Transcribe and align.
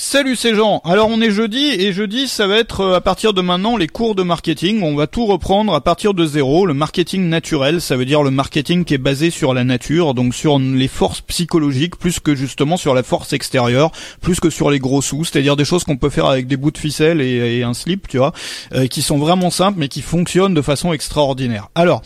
Salut 0.00 0.36
ces 0.36 0.54
gens. 0.54 0.80
Alors 0.84 1.08
on 1.10 1.20
est 1.20 1.32
jeudi 1.32 1.70
et 1.70 1.92
jeudi 1.92 2.28
ça 2.28 2.46
va 2.46 2.56
être 2.58 2.82
euh, 2.82 2.94
à 2.94 3.00
partir 3.00 3.32
de 3.32 3.40
maintenant 3.40 3.76
les 3.76 3.88
cours 3.88 4.14
de 4.14 4.22
marketing. 4.22 4.80
On 4.84 4.94
va 4.94 5.08
tout 5.08 5.26
reprendre 5.26 5.74
à 5.74 5.80
partir 5.80 6.14
de 6.14 6.24
zéro. 6.24 6.66
Le 6.66 6.72
marketing 6.72 7.28
naturel, 7.28 7.80
ça 7.80 7.96
veut 7.96 8.04
dire 8.04 8.22
le 8.22 8.30
marketing 8.30 8.84
qui 8.84 8.94
est 8.94 8.98
basé 8.98 9.30
sur 9.30 9.54
la 9.54 9.64
nature, 9.64 10.14
donc 10.14 10.36
sur 10.36 10.60
les 10.60 10.86
forces 10.86 11.20
psychologiques 11.22 11.96
plus 11.96 12.20
que 12.20 12.36
justement 12.36 12.76
sur 12.76 12.94
la 12.94 13.02
force 13.02 13.32
extérieure, 13.32 13.90
plus 14.20 14.38
que 14.38 14.50
sur 14.50 14.70
les 14.70 14.78
gros 14.78 15.02
sous, 15.02 15.24
c'est-à-dire 15.24 15.56
des 15.56 15.64
choses 15.64 15.82
qu'on 15.82 15.96
peut 15.96 16.10
faire 16.10 16.26
avec 16.26 16.46
des 16.46 16.56
bouts 16.56 16.70
de 16.70 16.78
ficelle 16.78 17.20
et, 17.20 17.64
un 17.64 17.74
slip, 17.74 18.06
tu 18.06 18.18
vois, 18.18 18.32
euh, 18.74 18.86
qui 18.86 19.02
sont 19.02 19.18
vraiment 19.18 19.50
simples 19.50 19.80
mais 19.80 19.88
qui 19.88 20.02
fonctionnent 20.02 20.54
de 20.54 20.62
façon 20.62 20.92
extraordinaire. 20.92 21.70
Alors 21.74 22.02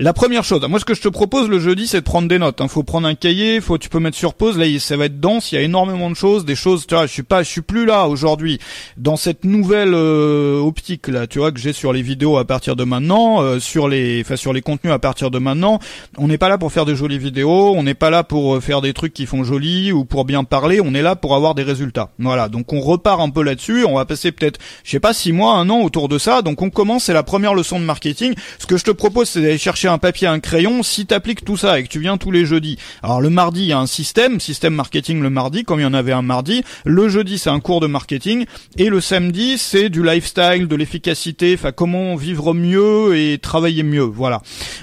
la 0.00 0.12
première 0.12 0.42
chose, 0.42 0.66
moi 0.68 0.80
ce 0.80 0.84
que 0.84 0.94
je 0.94 1.00
te 1.00 1.08
propose 1.08 1.48
le 1.48 1.60
jeudi 1.60 1.86
c'est 1.86 2.00
de 2.00 2.04
prendre 2.04 2.26
des 2.26 2.40
notes. 2.40 2.60
Hein. 2.60 2.66
Faut 2.66 2.82
prendre 2.82 3.06
un 3.06 3.14
cahier, 3.14 3.60
faut 3.60 3.78
tu 3.78 3.88
peux 3.88 4.00
mettre 4.00 4.16
sur 4.16 4.34
pause. 4.34 4.58
Là 4.58 4.66
ça 4.80 4.96
va 4.96 5.04
être 5.04 5.20
dense, 5.20 5.52
il 5.52 5.54
y 5.54 5.58
a 5.58 5.60
énormément 5.62 6.10
de 6.10 6.16
choses, 6.16 6.44
des 6.44 6.56
choses. 6.56 6.88
Tu 6.88 6.96
vois, 6.96 7.06
je 7.06 7.12
suis 7.12 7.22
pas 7.22 7.35
je 7.42 7.48
suis 7.48 7.62
plus 7.62 7.86
là 7.86 8.08
aujourd'hui 8.08 8.58
dans 8.96 9.16
cette 9.16 9.44
nouvelle 9.44 9.94
euh, 9.94 10.58
optique 10.58 11.08
là, 11.08 11.26
tu 11.26 11.38
vois 11.38 11.52
que 11.52 11.58
j'ai 11.58 11.72
sur 11.72 11.92
les 11.92 12.02
vidéos 12.02 12.38
à 12.38 12.44
partir 12.44 12.76
de 12.76 12.84
maintenant, 12.84 13.42
euh, 13.42 13.58
sur 13.60 13.88
les, 13.88 14.22
enfin 14.22 14.36
sur 14.36 14.52
les 14.52 14.62
contenus 14.62 14.92
à 14.92 14.98
partir 14.98 15.30
de 15.30 15.38
maintenant. 15.38 15.78
On 16.18 16.28
n'est 16.28 16.38
pas 16.38 16.48
là 16.48 16.58
pour 16.58 16.72
faire 16.72 16.84
des 16.84 16.96
jolies 16.96 17.18
vidéos, 17.18 17.74
on 17.74 17.82
n'est 17.82 17.94
pas 17.94 18.10
là 18.10 18.24
pour 18.24 18.56
euh, 18.56 18.60
faire 18.60 18.80
des 18.80 18.92
trucs 18.92 19.12
qui 19.12 19.26
font 19.26 19.44
joli 19.44 19.92
ou 19.92 20.04
pour 20.04 20.24
bien 20.24 20.44
parler. 20.44 20.80
On 20.80 20.94
est 20.94 21.02
là 21.02 21.16
pour 21.16 21.34
avoir 21.34 21.54
des 21.54 21.62
résultats. 21.62 22.10
Voilà, 22.18 22.48
donc 22.48 22.72
on 22.72 22.80
repart 22.80 23.20
un 23.20 23.30
peu 23.30 23.42
là-dessus. 23.42 23.84
On 23.84 23.96
va 23.96 24.04
passer 24.04 24.32
peut-être, 24.32 24.58
je 24.84 24.90
sais 24.90 25.00
pas, 25.00 25.12
six 25.12 25.32
mois, 25.32 25.54
un 25.54 25.68
an 25.70 25.80
autour 25.80 26.08
de 26.08 26.18
ça. 26.18 26.42
Donc 26.42 26.62
on 26.62 26.70
commence, 26.70 27.04
c'est 27.04 27.12
la 27.12 27.22
première 27.22 27.54
leçon 27.54 27.78
de 27.78 27.84
marketing. 27.84 28.34
Ce 28.58 28.66
que 28.66 28.76
je 28.76 28.84
te 28.84 28.90
propose, 28.90 29.28
c'est 29.28 29.40
d'aller 29.40 29.58
chercher 29.58 29.88
un 29.88 29.98
papier, 29.98 30.26
un 30.28 30.40
crayon. 30.40 30.82
Si 30.82 31.06
t'appliques 31.06 31.44
tout 31.44 31.56
ça 31.56 31.78
et 31.78 31.84
que 31.84 31.88
tu 31.88 32.00
viens 32.00 32.16
tous 32.16 32.30
les 32.30 32.46
jeudis, 32.46 32.78
alors 33.02 33.20
le 33.20 33.30
mardi 33.30 33.62
il 33.62 33.68
y 33.68 33.72
a 33.72 33.78
un 33.78 33.86
système, 33.86 34.40
système 34.40 34.74
marketing 34.74 35.20
le 35.20 35.30
mardi, 35.30 35.64
comme 35.64 35.80
il 35.80 35.84
y 35.84 35.86
en 35.86 35.94
avait 35.94 36.12
un 36.12 36.22
mardi. 36.22 36.62
Le 36.84 37.08
jeudi 37.08 37.25
c'est 37.36 37.50
un 37.50 37.60
cours 37.60 37.80
de 37.80 37.86
marketing 37.86 38.46
et 38.78 38.88
le 38.88 39.00
samedi 39.00 39.58
c'est 39.58 39.88
du 39.88 40.02
lifestyle, 40.04 40.68
de 40.68 40.76
l'efficacité, 40.76 41.54
enfin 41.54 41.72
comment 41.72 42.14
vivre 42.16 42.54
mieux 42.54 43.16
et 43.16 43.38
travailler 43.38 43.82
mieux, 43.82 44.02
voilà. 44.02 44.40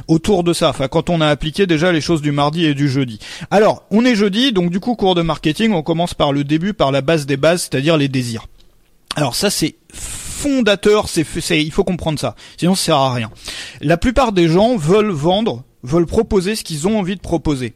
Autour 0.07 0.43
de 0.43 0.53
ça, 0.53 0.69
enfin 0.69 0.87
quand 0.87 1.09
on 1.09 1.21
a 1.21 1.27
appliqué 1.27 1.65
déjà 1.65 1.91
les 1.91 2.01
choses 2.01 2.21
du 2.21 2.31
mardi 2.31 2.65
et 2.65 2.73
du 2.73 2.89
jeudi. 2.89 3.19
Alors, 3.49 3.85
on 3.89 4.05
est 4.05 4.15
jeudi, 4.15 4.51
donc 4.51 4.69
du 4.69 4.79
coup 4.79 4.95
cours 4.95 5.15
de 5.15 5.21
marketing, 5.21 5.71
on 5.73 5.81
commence 5.81 6.13
par 6.13 6.33
le 6.33 6.43
début, 6.43 6.73
par 6.73 6.91
la 6.91 7.01
base 7.01 7.25
des 7.25 7.37
bases, 7.37 7.61
c'est-à-dire 7.61 7.97
les 7.97 8.09
désirs. 8.09 8.47
Alors 9.15 9.35
ça 9.35 9.49
c'est 9.49 9.75
fondateur, 9.93 11.07
c'est 11.07 11.25
il 11.63 11.71
faut 11.71 11.83
comprendre 11.83 12.19
ça, 12.19 12.35
sinon 12.57 12.75
ça 12.75 12.85
sert 12.85 12.97
à 12.97 13.13
rien. 13.13 13.31
La 13.81 13.97
plupart 13.97 14.31
des 14.31 14.47
gens 14.47 14.75
veulent 14.75 15.11
vendre, 15.11 15.63
veulent 15.83 16.05
proposer 16.05 16.55
ce 16.55 16.63
qu'ils 16.63 16.87
ont 16.87 16.99
envie 16.99 17.15
de 17.15 17.21
proposer 17.21 17.75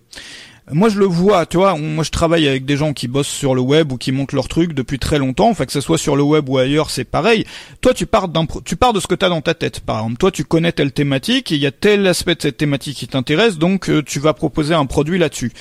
moi 0.72 0.90
je 0.90 1.00
le 1.00 1.06
vois, 1.06 1.46
tu 1.46 1.58
vois, 1.58 1.78
moi 1.78 2.04
je 2.04 2.12
travaille 2.12 2.48
avec 2.48 2.66
des 2.66 2.76
gens 2.76 2.92
qui 2.92 3.08
bossent 3.08 3.28
sur 3.28 3.56
le 3.56 3.62
web 3.62 3.92
ou 3.94 3.98
qui 3.98 4.12
montent 4.12 4.34
leurs 4.34 4.50
trucs 4.50 4.74
depuis 4.74 5.00
très 5.00 5.18
longtemps, 5.18 5.50
enfin 5.50 5.66
que 5.66 5.72
ce 5.72 5.80
soit 5.80 5.98
sur 5.98 6.16
le 6.18 6.24
web 6.24 6.50
ou 6.50 6.58
ailleurs, 6.58 6.90
c'est 6.90 7.06
pareil. 7.06 7.46
Toi 7.80 7.94
tu 7.94 8.06
pars 8.06 8.28
d'un 8.28 8.46
tu 8.66 8.76
pars 8.76 8.92
de 8.92 9.00
ce 9.00 9.08
que 9.08 9.16
tu 9.16 9.26
as 9.26 9.30
dans 9.30 9.42
ta 9.42 9.54
tête. 9.54 9.80
Par 9.80 10.00
exemple, 10.00 10.18
toi 10.18 10.32
tu 10.32 10.44
connais 10.44 10.74
telle 10.74 10.92
thématique, 10.92 11.52
il 11.52 11.58
y 11.58 11.66
a 11.66 11.72
tel 11.72 12.06
aspect 12.06 12.36
de 12.36 12.42
cette 12.42 12.58
thématique 12.58 12.98
qui 12.98 13.08
t'intéresse, 13.08 13.58
donc 13.58 13.90
euh, 13.90 14.04
tu 14.04 14.20
vas 14.20 14.34
proposer 14.34 14.74
un 14.74 14.86
produit 14.86 15.18
là-dessus. 15.18 15.54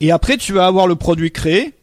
Et 0.00 0.10
après 0.10 0.38
tu 0.38 0.52
vas 0.52 0.66
avoir 0.66 0.88
le 0.88 0.96
produit 0.96 1.30
créé, 1.30 1.74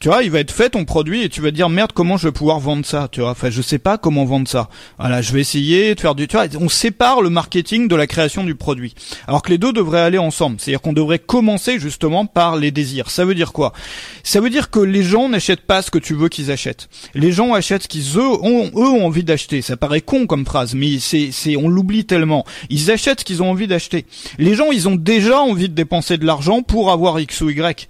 tu 0.00 0.08
vois, 0.08 0.22
il 0.22 0.30
va 0.30 0.40
être 0.40 0.50
fait 0.50 0.70
ton 0.70 0.86
produit 0.86 1.24
et 1.24 1.28
tu 1.28 1.42
vas 1.42 1.50
dire 1.50 1.68
merde 1.68 1.92
comment 1.92 2.16
je 2.16 2.26
vais 2.26 2.32
pouvoir 2.32 2.58
vendre 2.58 2.86
ça, 2.86 3.08
tu 3.12 3.20
vois. 3.20 3.32
Enfin, 3.32 3.50
je 3.50 3.60
sais 3.60 3.78
pas 3.78 3.98
comment 3.98 4.24
vendre 4.24 4.48
ça. 4.48 4.70
Voilà, 4.98 5.20
je 5.20 5.30
vais 5.30 5.42
essayer 5.42 5.94
de 5.94 6.00
faire 6.00 6.14
du 6.14 6.26
tu 6.26 6.36
vois, 6.36 6.46
on 6.58 6.70
sépare 6.70 7.20
le 7.20 7.28
marketing 7.28 7.86
de 7.86 7.94
la 7.94 8.06
création 8.06 8.42
du 8.42 8.54
produit. 8.54 8.94
Alors 9.26 9.42
que 9.42 9.50
les 9.50 9.58
deux 9.58 9.74
devraient 9.74 10.00
aller 10.00 10.16
ensemble. 10.16 10.56
C'est-à-dire 10.58 10.80
qu'on 10.80 10.94
devrait 10.94 11.18
commencer 11.18 11.78
justement 11.78 12.24
par 12.24 12.56
les 12.56 12.70
désirs. 12.70 13.10
Ça 13.10 13.26
veut 13.26 13.34
dire 13.34 13.52
quoi? 13.52 13.74
Ça 14.22 14.40
veut 14.40 14.48
dire 14.48 14.70
que 14.70 14.80
les 14.80 15.02
gens 15.02 15.28
n'achètent 15.28 15.66
pas 15.66 15.82
ce 15.82 15.90
que 15.90 15.98
tu 15.98 16.14
veux 16.14 16.30
qu'ils 16.30 16.50
achètent. 16.50 16.88
Les 17.12 17.30
gens 17.30 17.52
achètent 17.52 17.82
ce 17.82 17.88
qu'ils 17.88 18.16
eux 18.16 18.30
ont 18.42 18.70
eux 18.74 18.88
ont 18.88 19.04
envie 19.04 19.22
d'acheter. 19.22 19.60
Ça 19.60 19.76
paraît 19.76 20.00
con 20.00 20.26
comme 20.26 20.46
phrase, 20.46 20.74
mais 20.74 20.98
c'est 20.98 21.28
c'est 21.30 21.56
on 21.56 21.68
l'oublie 21.68 22.06
tellement. 22.06 22.46
Ils 22.70 22.90
achètent 22.90 23.20
ce 23.20 23.24
qu'ils 23.26 23.42
ont 23.42 23.50
envie 23.50 23.66
d'acheter. 23.66 24.06
Les 24.38 24.54
gens, 24.54 24.70
ils 24.70 24.88
ont 24.88 24.96
déjà 24.96 25.42
envie 25.42 25.68
de 25.68 25.74
dépenser 25.74 26.16
de 26.16 26.24
l'argent 26.24 26.62
pour 26.62 26.90
avoir 26.90 27.20
X 27.20 27.42
ou 27.42 27.50
Y 27.50 27.86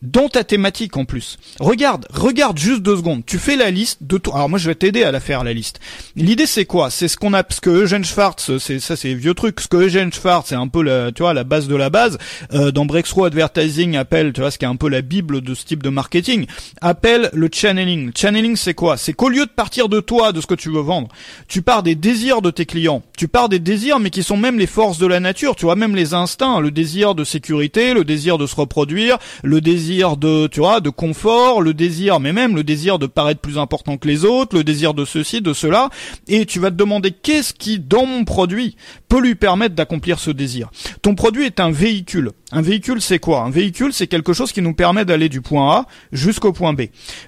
dans 0.00 0.28
ta 0.28 0.44
thématique 0.44 0.96
en 0.96 1.04
plus. 1.04 1.38
Regarde, 1.58 2.06
regarde 2.12 2.58
juste 2.58 2.82
deux 2.82 2.96
secondes. 2.96 3.22
Tu 3.26 3.38
fais 3.38 3.56
la 3.56 3.70
liste 3.70 3.98
de 4.02 4.18
tout. 4.18 4.30
Alors 4.34 4.48
moi 4.48 4.58
je 4.58 4.68
vais 4.68 4.74
t'aider 4.74 5.02
à 5.02 5.10
la 5.10 5.20
faire 5.20 5.42
la 5.44 5.52
liste. 5.52 5.80
L'idée 6.16 6.46
c'est 6.46 6.64
quoi? 6.64 6.90
C'est 6.90 7.08
ce 7.08 7.16
qu'on 7.16 7.34
a, 7.34 7.42
ce 7.48 7.60
que 7.60 7.70
Eugene 7.70 8.04
Schwartz, 8.04 8.58
c'est 8.58 8.78
ça 8.78 8.96
c'est 8.96 9.14
vieux 9.14 9.34
truc. 9.34 9.60
Ce 9.60 9.68
que 9.68 9.76
Eugene 9.76 10.12
Schwartz, 10.12 10.48
c'est 10.48 10.54
un 10.54 10.68
peu 10.68 10.82
la, 10.82 11.12
tu 11.12 11.22
vois, 11.22 11.34
la 11.34 11.44
base 11.44 11.66
de 11.68 11.76
la 11.76 11.90
base. 11.90 12.18
Euh, 12.52 12.70
dans 12.70 12.84
Breakthrough 12.86 13.26
Advertising 13.26 13.96
appelle, 13.96 14.32
tu 14.32 14.40
vois, 14.40 14.50
ce 14.50 14.58
qui 14.58 14.64
est 14.64 14.68
un 14.68 14.76
peu 14.76 14.88
la 14.88 15.02
bible 15.02 15.40
de 15.40 15.54
ce 15.54 15.64
type 15.64 15.82
de 15.82 15.90
marketing, 15.90 16.46
appelle 16.80 17.30
le 17.32 17.48
channeling. 17.52 18.12
Channeling 18.16 18.56
c'est 18.56 18.74
quoi? 18.74 18.96
C'est 18.96 19.12
qu'au 19.12 19.28
lieu 19.28 19.46
de 19.46 19.50
partir 19.50 19.88
de 19.88 20.00
toi, 20.00 20.32
de 20.32 20.40
ce 20.40 20.46
que 20.46 20.54
tu 20.54 20.70
veux 20.70 20.80
vendre, 20.80 21.08
tu 21.48 21.62
pars 21.62 21.82
des 21.82 21.94
désirs 21.94 22.42
de 22.42 22.50
tes 22.50 22.66
clients. 22.66 23.02
Tu 23.16 23.28
pars 23.28 23.48
des 23.48 23.58
désirs, 23.58 23.98
mais 23.98 24.10
qui 24.10 24.22
sont 24.22 24.36
même 24.36 24.58
les 24.58 24.66
forces 24.66 24.98
de 24.98 25.06
la 25.06 25.20
nature. 25.20 25.56
Tu 25.56 25.64
vois, 25.64 25.76
même 25.76 25.96
les 25.96 26.14
instincts, 26.14 26.60
le 26.60 26.70
désir 26.70 27.14
de 27.14 27.24
sécurité, 27.24 27.92
le 27.94 28.04
désir 28.04 28.38
de 28.38 28.46
se 28.46 28.56
reproduire, 28.56 29.18
le 29.42 29.60
désir 29.60 29.70
désir 29.70 30.16
de, 30.16 30.46
tu 30.46 30.60
vois, 30.60 30.80
de 30.80 30.90
confort, 30.90 31.39
le 31.60 31.74
désir, 31.74 32.20
mais 32.20 32.32
même 32.32 32.54
le 32.54 32.64
désir 32.64 32.98
de 32.98 33.06
paraître 33.06 33.40
plus 33.40 33.58
important 33.58 33.96
que 33.96 34.06
les 34.06 34.24
autres, 34.24 34.56
le 34.56 34.64
désir 34.64 34.94
de 34.94 35.04
ceci, 35.04 35.40
de 35.40 35.52
cela, 35.52 35.90
et 36.28 36.46
tu 36.46 36.60
vas 36.60 36.70
te 36.70 36.76
demander 36.76 37.10
qu'est-ce 37.10 37.54
qui, 37.54 37.78
dans 37.78 38.06
mon 38.06 38.24
produit, 38.24 38.76
peut 39.08 39.20
lui 39.20 39.34
permettre 39.34 39.74
d'accomplir 39.74 40.18
ce 40.18 40.30
désir? 40.30 40.70
Ton 41.02 41.14
produit 41.14 41.44
est 41.44 41.60
un 41.60 41.70
véhicule. 41.70 42.32
Un 42.52 42.62
véhicule, 42.62 43.00
c'est 43.00 43.20
quoi? 43.20 43.42
Un 43.42 43.50
véhicule, 43.50 43.92
c'est 43.92 44.08
quelque 44.08 44.32
chose 44.32 44.50
qui 44.50 44.60
nous 44.60 44.74
permet 44.74 45.04
d'aller 45.04 45.28
du 45.28 45.40
point 45.40 45.70
A 45.70 45.86
jusqu'au 46.10 46.52
point 46.52 46.72
B. 46.72 46.82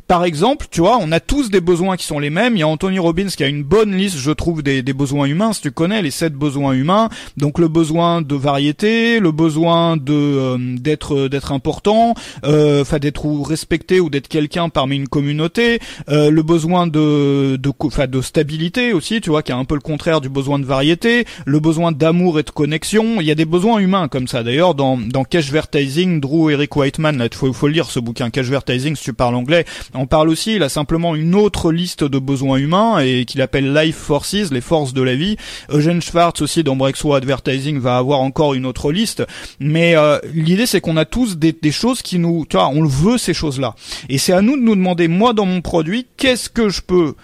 Par 0.09 0.25
exemple, 0.25 0.67
tu 0.71 0.81
vois, 0.81 0.99
on 1.00 1.12
a 1.12 1.21
tous 1.21 1.49
des 1.49 1.61
besoins 1.61 1.97
qui 1.97 2.06
sont 2.06 2.19
les 2.19 2.31
mêmes. 2.31 2.56
Il 2.56 2.61
y 2.61 2.62
a 2.62 2.69
Anthony 2.69 2.99
Robbins 2.99 3.29
qui 3.29 3.44
a 3.44 3.47
une 3.47 3.62
bonne 3.62 3.97
liste, 3.97 4.17
je 4.17 4.33
trouve, 4.33 4.62
des, 4.62 4.83
besoins 4.83 5.27
humains. 5.27 5.53
Si 5.53 5.61
tu 5.61 5.71
connais 5.71 6.03
les 6.03 6.11
sept 6.11 6.34
besoins 6.34 6.73
humains, 6.73 7.09
donc 7.37 7.61
le 7.61 7.69
besoin 7.69 8.21
de 8.21 8.34
variété, 8.34 9.21
le 9.21 9.31
besoin 9.31 9.97
de 9.97 10.12
euh, 10.12 10.59
d'être 10.77 11.29
d'être 11.29 11.53
important, 11.53 12.15
euh, 12.44 12.83
enfin 12.83 12.99
d'être 12.99 13.27
respecté 13.43 14.00
ou 14.03 14.11
d'être 14.11 14.29
quelqu'un 14.29 14.69
parmi 14.69 14.97
une 14.97 15.09
communauté, 15.09 15.81
euh, 16.09 16.31
le 16.31 16.43
besoin 16.43 16.87
de 16.87 17.57
de 17.57 17.73
enfin 17.81 18.07
de 18.07 18.21
stabilité 18.21 18.93
aussi, 18.93 19.21
tu 19.21 19.31
vois, 19.31 19.43
qui 19.43 19.53
est 19.53 19.55
un 19.55 19.65
peu 19.65 19.75
le 19.75 19.81
contraire 19.81 20.21
du 20.21 20.29
besoin 20.29 20.59
de 20.59 20.65
variété, 20.65 21.25
le 21.47 21.61
besoin 21.61 21.93
d'amour 21.93 22.39
et 22.39 22.43
de 22.43 22.51
connexion. 22.51 23.21
Il 23.21 23.27
y 23.27 23.31
a 23.31 23.35
des 23.35 23.45
besoins 23.45 23.79
humains 23.79 24.09
comme 24.09 24.29
ça. 24.29 24.43
D'ailleurs, 24.43 24.75
dans 24.75 24.97
dans 24.99 25.25
Cashvertising, 25.25 26.21
Drew 26.21 26.51
Eric 26.51 26.77
Whiteman, 26.77 27.17
là, 27.17 27.29
faut, 27.33 27.53
faut 27.53 27.69
lire 27.69 27.87
ce 27.87 28.01
bouquin 28.01 28.31
Cashvertising 28.31 28.97
si 28.97 29.05
tu 29.05 29.12
parles 29.12 29.35
anglais. 29.35 29.65
On 29.95 30.07
parle 30.07 30.29
aussi, 30.29 30.57
il 30.57 30.62
a 30.62 30.69
simplement 30.69 31.15
une 31.15 31.35
autre 31.35 31.73
liste 31.73 32.05
de 32.05 32.19
besoins 32.19 32.59
humains 32.59 32.99
et 33.01 33.25
qu'il 33.25 33.41
appelle 33.41 33.73
Life 33.73 33.97
Forces, 33.97 34.51
les 34.51 34.61
forces 34.61 34.93
de 34.93 35.03
la 35.03 35.15
vie. 35.15 35.37
Eugene 35.71 36.03
Schwartz 36.03 36.43
aussi 36.43 36.62
dans 36.62 36.77
Breakthrough 36.77 37.15
Advertising 37.15 37.79
va 37.79 37.97
avoir 37.97 38.21
encore 38.21 38.55
une 38.55 38.67
autre 38.67 38.93
liste. 38.93 39.25
Mais 39.61 39.97
euh, 39.97 40.19
l'idée 40.35 40.67
c'est 40.67 40.81
qu'on 40.81 40.97
a 40.97 41.05
tous 41.05 41.37
des, 41.37 41.53
des 41.53 41.73
choses 41.73 42.03
qui 42.03 42.19
nous, 42.19 42.47
tu 42.49 42.57
vois, 42.57 42.69
on 42.69 42.83
le 42.83 42.89
veut 42.89 43.19
ces 43.19 43.35
choses-là. 43.35 43.75
Et 44.09 44.19
c'est 44.19 44.33
à 44.33 44.43
nous 44.43 44.57
de 44.57 44.63
nous 44.63 44.77
demander, 44.77 45.09
moi 45.09 45.33
dans 45.33 45.47
mon 45.47 45.61
produit, 45.61 46.07
qu'est-ce 46.17 46.49
que 46.49 46.69
je 46.69 46.81
peux 46.81 47.15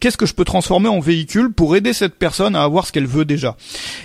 qu'est-ce 0.00 0.16
que 0.16 0.26
je 0.26 0.34
peux 0.34 0.44
transformer 0.44 0.88
en 0.88 1.00
véhicule 1.00 1.52
pour 1.52 1.76
aider 1.76 1.92
cette 1.92 2.14
personne 2.14 2.56
à 2.56 2.62
avoir 2.62 2.86
ce 2.86 2.92
qu'elle 2.92 3.06
veut 3.06 3.24
déjà. 3.24 3.56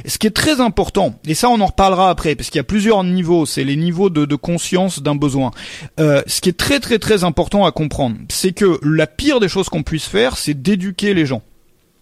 Ce 0.06 0.18
qui 0.18 0.28
est 0.28 0.32
très 0.32 0.62
important, 0.62 1.20
et 1.28 1.34
ça 1.34 1.50
on 1.50 1.60
en 1.60 1.68
reparlera 1.68 2.10
après, 2.10 2.36
parce 2.36 2.50
qu'il 2.50 2.58
y 2.58 2.62
a 2.62 2.66
plusieurs 2.66 3.04
niveaux, 3.04 3.46
c'est 3.46 3.64
les 3.64 3.76
niveaux 3.76 4.10
de, 4.10 4.36
conscience 4.36 5.02
d'un 5.02 5.16
besoin. 5.16 5.52
Euh, 6.00 6.22
ce 6.28 6.42
qui 6.42 6.50
est 6.50 6.58
très 6.58 6.80
très 6.80 7.00
très 7.00 7.24
important 7.24 7.66
à 7.66 7.72
comprendre, 7.72 8.16
c'est 8.30 8.54
que 8.54 8.80
la 8.84 9.08
pire 9.08 9.40
des 9.40 9.50
choses 9.50 9.70
qu'on 9.70 9.84
puisse 9.84 10.06
faire, 10.06 10.38
c'est 10.38 10.60
d'éduquer 10.60 11.14
les 11.14 11.26
gens. 11.26 11.42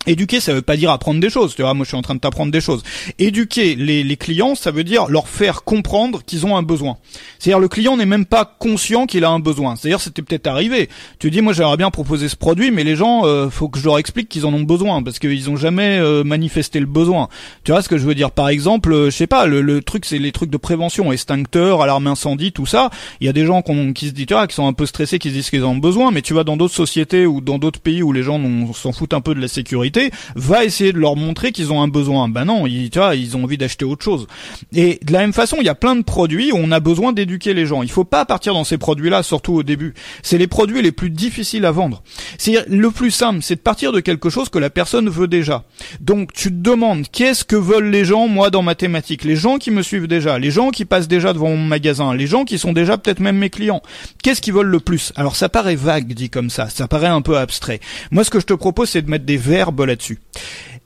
Éduquer, 0.08 0.40
ça 0.40 0.54
veut 0.54 0.62
pas 0.62 0.78
dire 0.78 0.90
apprendre 0.90 1.20
des 1.20 1.30
choses. 1.30 1.54
Tu 1.54 1.62
vois, 1.62 1.74
moi 1.74 1.84
je 1.84 1.90
suis 1.90 1.98
en 1.98 2.02
train 2.02 2.16
de 2.16 2.20
t'apprendre 2.22 2.50
des 2.52 2.62
choses. 2.62 2.82
Éduquer 3.20 3.76
les, 3.76 4.04
les, 4.04 4.18
clients, 4.18 4.56
ça 4.56 4.72
veut 4.72 4.86
dire 4.86 5.08
leur 5.08 5.28
faire 5.28 5.66
comprendre 5.66 6.24
qu'ils 6.24 6.46
ont 6.46 6.56
un 6.56 6.64
besoin. 6.64 6.98
C'est-à-dire 7.40 7.60
le 7.60 7.68
client 7.68 7.98
n'est 7.98 8.06
même 8.06 8.26
pas 8.26 8.46
conscient 8.46 9.06
qu'il 9.06 9.26
a 9.26 9.30
un 9.30 9.40
besoin. 9.40 9.76
C'est-à-dire 9.76 10.00
c'était 10.00 10.22
peut-être 10.22 10.48
arrivé. 10.48 10.88
Tu 11.20 11.30
dis 11.30 11.42
moi 11.42 11.52
j'aimerais 11.52 11.76
bien 11.76 11.92
proposer 11.92 12.30
ce 12.30 12.38
produit, 12.38 12.72
mais 12.72 12.86
les 12.86 12.96
gens, 12.96 13.26
euh, 13.26 13.50
faut 13.50 13.68
que 13.68 13.80
je 13.80 13.84
leur 13.84 14.00
explique 14.00 14.30
qu'ils 14.30 14.46
en 14.46 14.54
ont 14.54 14.62
besoin 14.62 15.04
parce 15.04 15.20
qu'ils 15.20 15.50
ont 15.50 15.58
jamais 15.58 15.98
euh, 16.00 16.24
manifesté 16.24 16.80
le 16.80 16.86
besoin. 16.86 17.28
Tu 17.66 17.72
vois 17.72 17.82
ce 17.82 17.90
que 17.90 17.98
je 17.98 18.06
veux 18.06 18.16
dire? 18.16 18.32
Par 18.32 18.48
exemple, 18.48 18.94
euh, 18.94 19.06
je 19.10 19.16
sais 19.16 19.28
pas, 19.28 19.46
le, 19.46 19.82
truc 19.82 20.06
c'est 20.06 20.20
les 20.20 20.32
trucs 20.32 20.50
de 20.50 20.58
prévention, 20.58 21.12
extincteur, 21.12 21.82
alarme 21.82 22.08
incendie, 22.08 22.54
tout 22.54 22.66
ça. 22.66 22.90
Il 23.20 23.26
y 23.26 23.30
a 23.30 23.34
des 23.34 23.46
gens 23.46 23.62
qui 23.62 24.08
se 24.08 24.14
disent, 24.14 24.26
tu 24.26 24.34
vois, 24.34 24.48
qui 24.48 24.56
sont 24.56 24.68
un 24.68 24.74
peu 24.74 24.86
stressés, 24.86 25.20
qui 25.20 25.30
se 25.30 25.34
disent 25.34 25.50
qu'ils 25.50 25.66
en 25.66 25.72
ont 25.72 25.78
besoin, 25.78 26.12
mais 26.12 26.22
tu 26.22 26.34
vas 26.34 26.46
dans 26.46 26.56
d'autres 26.56 26.74
sociétés 26.74 27.26
ou 27.26 27.42
dans 27.42 27.58
d'autres 27.58 27.82
pays 27.82 28.02
où 28.02 28.14
les 28.14 28.24
gens 28.24 28.40
s'en 28.74 28.94
foutent 28.94 29.14
un 29.14 29.22
peu 29.22 29.36
de 29.36 29.42
la 29.42 29.50
sécurité 29.50 29.97
va 30.36 30.66
essayer 30.66 30.94
de 30.94 31.00
leur 31.00 31.16
montrer 31.16 31.52
qu'ils 31.52 31.72
ont 31.72 31.82
un 31.82 31.88
besoin. 31.88 32.30
Ben 32.30 32.46
non, 32.46 32.66
ils 32.68 33.38
ont 33.38 33.44
envie 33.44 33.58
d'acheter 33.58 33.86
autre 33.86 34.04
chose. 34.04 34.28
Et 34.74 35.00
de 35.04 35.14
la 35.14 35.20
même 35.20 35.34
façon, 35.34 35.58
il 35.60 35.66
y 35.66 35.70
a 35.70 35.76
plein 35.76 35.96
de 35.96 36.04
produits 36.04 36.52
où 36.52 36.58
on 36.58 36.72
a 36.72 36.80
besoin 36.80 37.14
d'éduquer 37.14 37.54
les 37.54 37.66
gens. 37.66 37.84
Il 37.84 37.92
faut 37.92 38.04
pas 38.04 38.26
partir 38.26 38.54
dans 38.54 38.64
ces 38.64 38.78
produits-là, 38.78 39.24
surtout 39.24 39.54
au 39.54 39.64
début. 39.64 39.94
C'est 40.24 40.38
les 40.38 40.48
produits 40.48 40.82
les 40.82 40.92
plus 40.92 41.10
difficiles 41.10 41.66
à 41.66 41.72
vendre. 41.72 42.04
C'est 42.38 42.68
le 42.68 42.92
plus 42.92 43.12
simple, 43.12 43.40
c'est 43.42 43.56
de 43.56 43.62
partir 43.62 43.92
de 43.92 44.00
quelque 44.00 44.30
chose 44.30 44.50
que 44.50 44.60
la 44.60 44.70
personne 44.70 45.10
veut 45.10 45.28
déjà. 45.28 45.64
Donc 46.00 46.34
tu 46.34 46.50
te 46.50 46.56
demandes 46.56 47.06
qu'est-ce 47.12 47.44
que 47.44 47.56
veulent 47.56 47.90
les 47.90 48.06
gens, 48.06 48.28
moi, 48.28 48.50
dans 48.50 48.62
ma 48.62 48.76
thématique. 48.76 49.24
Les 49.24 49.36
gens 49.36 49.58
qui 49.58 49.72
me 49.72 49.82
suivent 49.82 50.08
déjà, 50.08 50.40
les 50.40 50.52
gens 50.52 50.70
qui 50.70 50.86
passent 50.86 51.08
déjà 51.08 51.34
devant 51.34 51.50
mon 51.50 51.58
magasin, 51.58 52.14
les 52.14 52.28
gens 52.28 52.46
qui 52.46 52.58
sont 52.58 52.74
déjà 52.74 52.98
peut-être 52.98 53.20
même 53.20 53.38
mes 53.38 53.50
clients. 53.50 53.82
Qu'est-ce 54.24 54.42
qu'ils 54.42 54.54
veulent 54.54 54.68
le 54.68 54.80
plus? 54.80 55.14
Alors 55.16 55.36
ça 55.36 55.50
paraît 55.50 55.76
vague 55.76 56.14
dit 56.14 56.30
comme 56.30 56.50
ça, 56.50 56.70
ça 56.70 56.88
paraît 56.88 57.08
un 57.08 57.22
peu 57.22 57.38
abstrait. 57.38 57.80
Moi, 58.12 58.24
ce 58.24 58.30
que 58.30 58.40
je 58.40 58.46
te 58.46 58.54
propose, 58.54 58.90
c'est 58.90 59.02
de 59.02 59.10
mettre 59.10 59.26
des 59.26 59.38
verbes 59.38 59.77
là-dessus. 59.86 60.20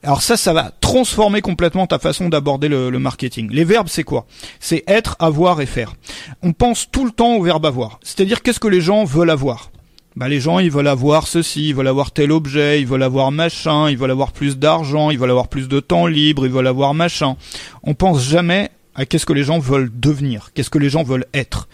Alors 0.02 0.22
ça, 0.22 0.36
ça 0.36 0.52
va 0.52 0.72
transformer 0.80 1.40
complètement 1.40 1.86
ta 1.86 1.98
façon 1.98 2.28
d'aborder 2.28 2.68
le, 2.68 2.90
marketing. 2.98 3.48
Les 3.52 3.64
verbes, 3.64 3.88
c'est 3.88 4.02
quoi? 4.02 4.26
C'est 4.58 4.82
être, 4.88 5.16
avoir 5.20 5.60
et 5.60 5.66
faire. 5.66 5.94
On 6.42 6.52
pense 6.52 6.90
tout 6.90 7.04
le 7.04 7.12
temps 7.12 7.36
au 7.36 7.42
verbe 7.42 7.66
avoir. 7.66 8.00
C'est-à-dire 8.02 8.42
qu'est-ce 8.42 8.60
que 8.60 8.68
les 8.68 8.80
gens 8.80 9.04
veulent 9.04 9.30
avoir? 9.30 9.70
Bah 10.14 10.28
les 10.28 10.40
gens 10.40 10.58
ils 10.58 10.70
veulent 10.70 10.88
avoir 10.88 11.26
ceci, 11.26 11.70
ils 11.70 11.74
veulent 11.74 11.88
avoir 11.88 12.10
tel 12.10 12.32
objet, 12.32 12.80
ils 12.82 12.86
veulent 12.86 13.02
avoir 13.02 13.32
machin, 13.32 13.88
ils 13.88 13.96
veulent 13.96 14.10
avoir 14.10 14.32
plus 14.32 14.58
d'argent, 14.58 15.10
ils 15.10 15.18
veulent 15.18 15.30
avoir 15.30 15.48
plus 15.48 15.68
de 15.68 15.80
temps 15.80 16.06
libre, 16.06 16.44
ils 16.44 16.52
veulent 16.52 16.66
avoir 16.66 16.92
machin. 16.92 17.36
On 17.82 17.94
pense 17.94 18.22
jamais 18.22 18.70
à 18.94 19.06
qu'est-ce 19.06 19.24
que 19.24 19.32
les 19.32 19.44
gens 19.44 19.58
veulent 19.58 19.90
devenir, 19.94 20.50
qu'est-ce 20.52 20.68
que 20.68 20.78
les 20.78 20.90
gens 20.90 21.02
veulent 21.02 21.24
être. 21.32 21.66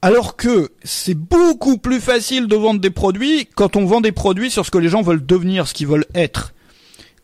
Alors 0.00 0.36
que 0.36 0.70
c'est 0.84 1.16
beaucoup 1.16 1.76
plus 1.76 2.00
facile 2.00 2.46
de 2.46 2.54
vendre 2.54 2.80
des 2.80 2.90
produits 2.90 3.48
quand 3.56 3.74
on 3.74 3.84
vend 3.84 4.00
des 4.00 4.12
produits 4.12 4.50
sur 4.50 4.64
ce 4.64 4.70
que 4.70 4.78
les 4.78 4.88
gens 4.88 5.02
veulent 5.02 5.24
devenir, 5.24 5.66
ce 5.66 5.74
qu'ils 5.74 5.88
veulent 5.88 6.06
être. 6.14 6.54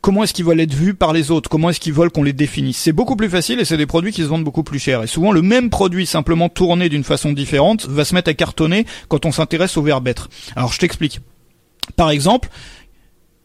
Comment 0.00 0.24
est-ce 0.24 0.34
qu'ils 0.34 0.44
veulent 0.44 0.60
être 0.60 0.74
vus 0.74 0.92
par 0.92 1.12
les 1.12 1.30
autres? 1.30 1.48
Comment 1.48 1.70
est-ce 1.70 1.80
qu'ils 1.80 1.92
veulent 1.92 2.10
qu'on 2.10 2.24
les 2.24 2.32
définisse? 2.32 2.76
C'est 2.76 2.92
beaucoup 2.92 3.16
plus 3.16 3.30
facile 3.30 3.60
et 3.60 3.64
c'est 3.64 3.76
des 3.76 3.86
produits 3.86 4.12
qui 4.12 4.22
se 4.22 4.26
vendent 4.26 4.44
beaucoup 4.44 4.64
plus 4.64 4.78
cher. 4.78 5.02
Et 5.02 5.06
souvent, 5.06 5.32
le 5.32 5.40
même 5.40 5.70
produit 5.70 6.04
simplement 6.04 6.48
tourné 6.48 6.88
d'une 6.88 7.04
façon 7.04 7.32
différente 7.32 7.86
va 7.86 8.04
se 8.04 8.14
mettre 8.14 8.28
à 8.28 8.34
cartonner 8.34 8.86
quand 9.08 9.24
on 9.24 9.32
s'intéresse 9.32 9.76
au 9.76 9.82
verbe 9.82 10.08
être. 10.08 10.28
Alors, 10.56 10.72
je 10.72 10.78
t'explique. 10.78 11.20
Par 11.96 12.10
exemple, 12.10 12.50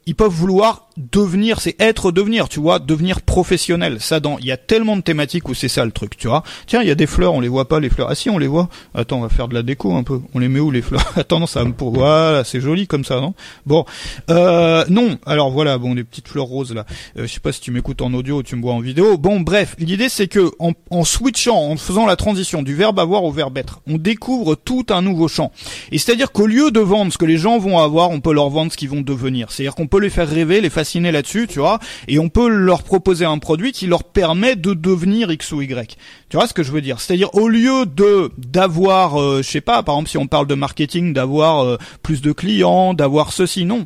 ils 0.06 0.16
peuvent 0.16 0.34
vouloir 0.34 0.89
devenir, 1.00 1.62
c'est 1.62 1.76
être 1.80 2.12
devenir, 2.12 2.50
tu 2.50 2.60
vois, 2.60 2.80
devenir 2.80 3.22
professionnel. 3.22 3.98
Ça, 4.00 4.20
dans, 4.20 4.38
il 4.40 4.46
y 4.46 4.52
a 4.52 4.58
tellement 4.58 4.98
de 4.98 5.02
thématiques 5.02 5.50
où 5.50 5.54
c'est 5.54 5.68
ça 5.68 5.86
le 5.86 5.92
truc, 5.92 6.18
tu 6.18 6.28
vois. 6.28 6.44
Tiens, 6.68 6.82
il 6.82 6.88
y 6.88 6.92
a 6.92 6.96
des 6.96 7.08
fleurs, 7.08 7.34
on 7.34 7.40
les 7.40 7.48
voit 7.48 7.68
pas 7.68 7.80
les 7.80 7.90
fleurs. 7.90 8.08
Ah 8.10 8.16
si, 8.16 8.30
on 8.30 8.38
les 8.38 8.48
voit. 8.48 8.70
Attends, 8.94 9.20
on 9.20 9.22
va 9.22 9.30
faire 9.30 9.48
de 9.48 9.54
la 9.54 9.64
déco 9.64 9.94
un 9.96 10.04
peu. 10.04 10.20
On 10.34 10.40
les 10.40 10.50
met 10.50 10.60
où 10.60 10.72
les 10.72 10.82
fleurs 10.82 11.06
Attends, 11.16 11.40
non, 11.40 11.48
ça 11.48 11.64
me 11.64 11.74
pour. 11.74 11.94
Voilà, 11.94 12.44
c'est 12.44 12.62
joli 12.62 12.88
comme 12.88 13.06
ça, 13.06 13.20
non? 13.20 13.34
Bon, 13.66 13.86
euh, 14.30 14.86
non. 14.90 15.18
Alors 15.26 15.52
voilà, 15.52 15.78
bon, 15.78 15.96
des 15.96 16.04
petites 16.04 16.28
fleurs 16.28 16.46
roses 16.46 16.74
là. 16.74 16.86
Euh, 17.18 17.28
je 17.28 17.34
sais 17.34 17.40
pas 17.40 17.52
si 17.52 17.62
tu 17.62 17.72
m'écoutes 17.72 18.02
en 18.02 18.14
audio 18.14 18.38
ou 18.38 18.44
tu 18.44 18.56
me 18.56 18.62
vois 18.62 18.74
en 18.74 18.80
vidéo. 18.80 19.18
Bon, 19.18 19.40
bref, 19.40 19.76
l'idée 19.80 20.10
c'est 20.10 20.28
que 20.28 20.52
en, 20.60 20.74
en 20.90 21.04
switchant, 21.04 21.58
en 21.58 21.78
faisant 21.78 22.06
la 22.06 22.16
transition 22.16 22.62
du 22.62 22.76
verbe 22.76 23.00
avoir 23.00 23.24
au 23.24 23.32
verbe 23.32 23.58
être, 23.58 23.82
on 23.88 23.98
découvre 23.98 24.56
tout 24.56 24.86
un 24.90 25.02
nouveau 25.02 25.28
champ. 25.28 25.52
Et 25.92 25.98
c'est-à-dire 25.98 26.32
qu'au 26.32 26.48
lieu 26.48 26.72
de 26.72 26.80
vendre 26.80 27.12
ce 27.12 27.18
que 27.18 27.26
les 27.26 27.38
gens 27.38 27.58
vont 27.58 27.78
avoir, 27.78 28.12
on 28.12 28.20
peut 28.20 28.34
leur 28.34 28.50
vendre 28.50 28.72
ce 28.72 28.78
qu'ils 28.78 28.90
vont 28.90 29.02
devenir. 29.02 29.52
C'est-à-dire 29.52 29.76
qu'on 29.76 29.88
peut 29.88 30.00
les 30.00 30.10
faire 30.10 30.28
rêver, 30.28 30.62
les 30.62 30.70
là-dessus, 30.96 31.48
tu 31.48 31.60
vois, 31.60 31.80
et 32.08 32.20
on 32.20 32.30
peut 32.30 32.48
leur 32.48 32.84
proposer 32.84 33.26
un 33.26 33.38
produit 33.38 33.72
qui 33.72 33.88
leur 33.88 34.04
permet 34.04 34.56
de 34.56 34.74
devenir 34.74 35.32
X 35.32 35.52
ou 35.52 35.62
Y. 35.62 35.98
Tu 36.30 36.38
vois 36.38 36.48
ce 36.48 36.54
que 36.54 36.64
je 36.64 36.72
veux 36.72 36.82
dire? 36.82 37.00
C'est-à-dire 37.00 37.34
au 37.36 37.48
lieu 37.48 37.86
de 37.86 38.32
d'avoir, 38.38 39.22
euh, 39.22 39.42
je 39.44 39.50
sais 39.50 39.62
pas, 39.62 39.84
par 39.84 39.96
exemple 39.96 40.10
si 40.10 40.18
on 40.18 40.28
parle 40.28 40.48
de 40.48 40.56
marketing, 40.56 41.14
d'avoir 41.14 41.64
euh, 41.64 41.78
plus 42.04 42.22
de 42.22 42.32
clients, 42.32 42.94
d'avoir 42.94 43.32
ceci, 43.34 43.66
non, 43.66 43.86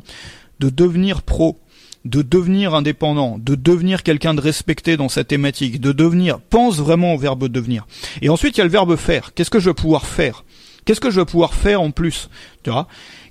de 0.60 0.70
devenir 0.70 1.22
pro 1.22 1.58
de 2.04 2.20
devenir 2.20 2.74
indépendant, 2.74 3.38
de 3.38 3.54
devenir 3.54 4.02
quelqu'un 4.02 4.34
de 4.34 4.40
respecté 4.40 4.98
dans 4.98 5.08
sa 5.08 5.24
thématique, 5.24 5.80
de 5.80 5.92
devenir, 5.92 6.38
pense 6.38 6.76
vraiment 6.76 7.14
au 7.14 7.18
verbe 7.18 7.48
devenir. 7.48 7.86
Et 8.20 8.28
ensuite, 8.28 8.56
il 8.56 8.58
y 8.58 8.60
a 8.60 8.64
le 8.64 8.70
verbe 8.70 8.96
faire. 8.96 9.32
Qu'est-ce 9.34 9.50
que 9.50 9.60
je 9.60 9.70
vais 9.70 9.74
pouvoir 9.74 10.04
faire? 10.04 10.44
Qu'est-ce 10.84 11.00
que 11.00 11.10
je 11.10 11.20
vais 11.20 11.26
pouvoir 11.26 11.54
faire 11.54 11.80
en 11.80 11.90
plus? 11.90 12.28
Tu 12.62 12.70
vois? 12.70 12.88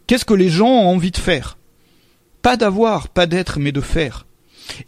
Qu'est-ce 0.07 0.25
que 0.25 0.33
les 0.33 0.49
gens 0.49 0.69
ont 0.69 0.89
envie 0.89 1.11
de 1.11 1.17
faire? 1.17 1.57
Pas 2.43 2.57
d'avoir, 2.57 3.07
pas 3.07 3.25
d'être, 3.25 3.57
mais 3.59 3.71
de 3.71 3.81
faire. 3.81 4.27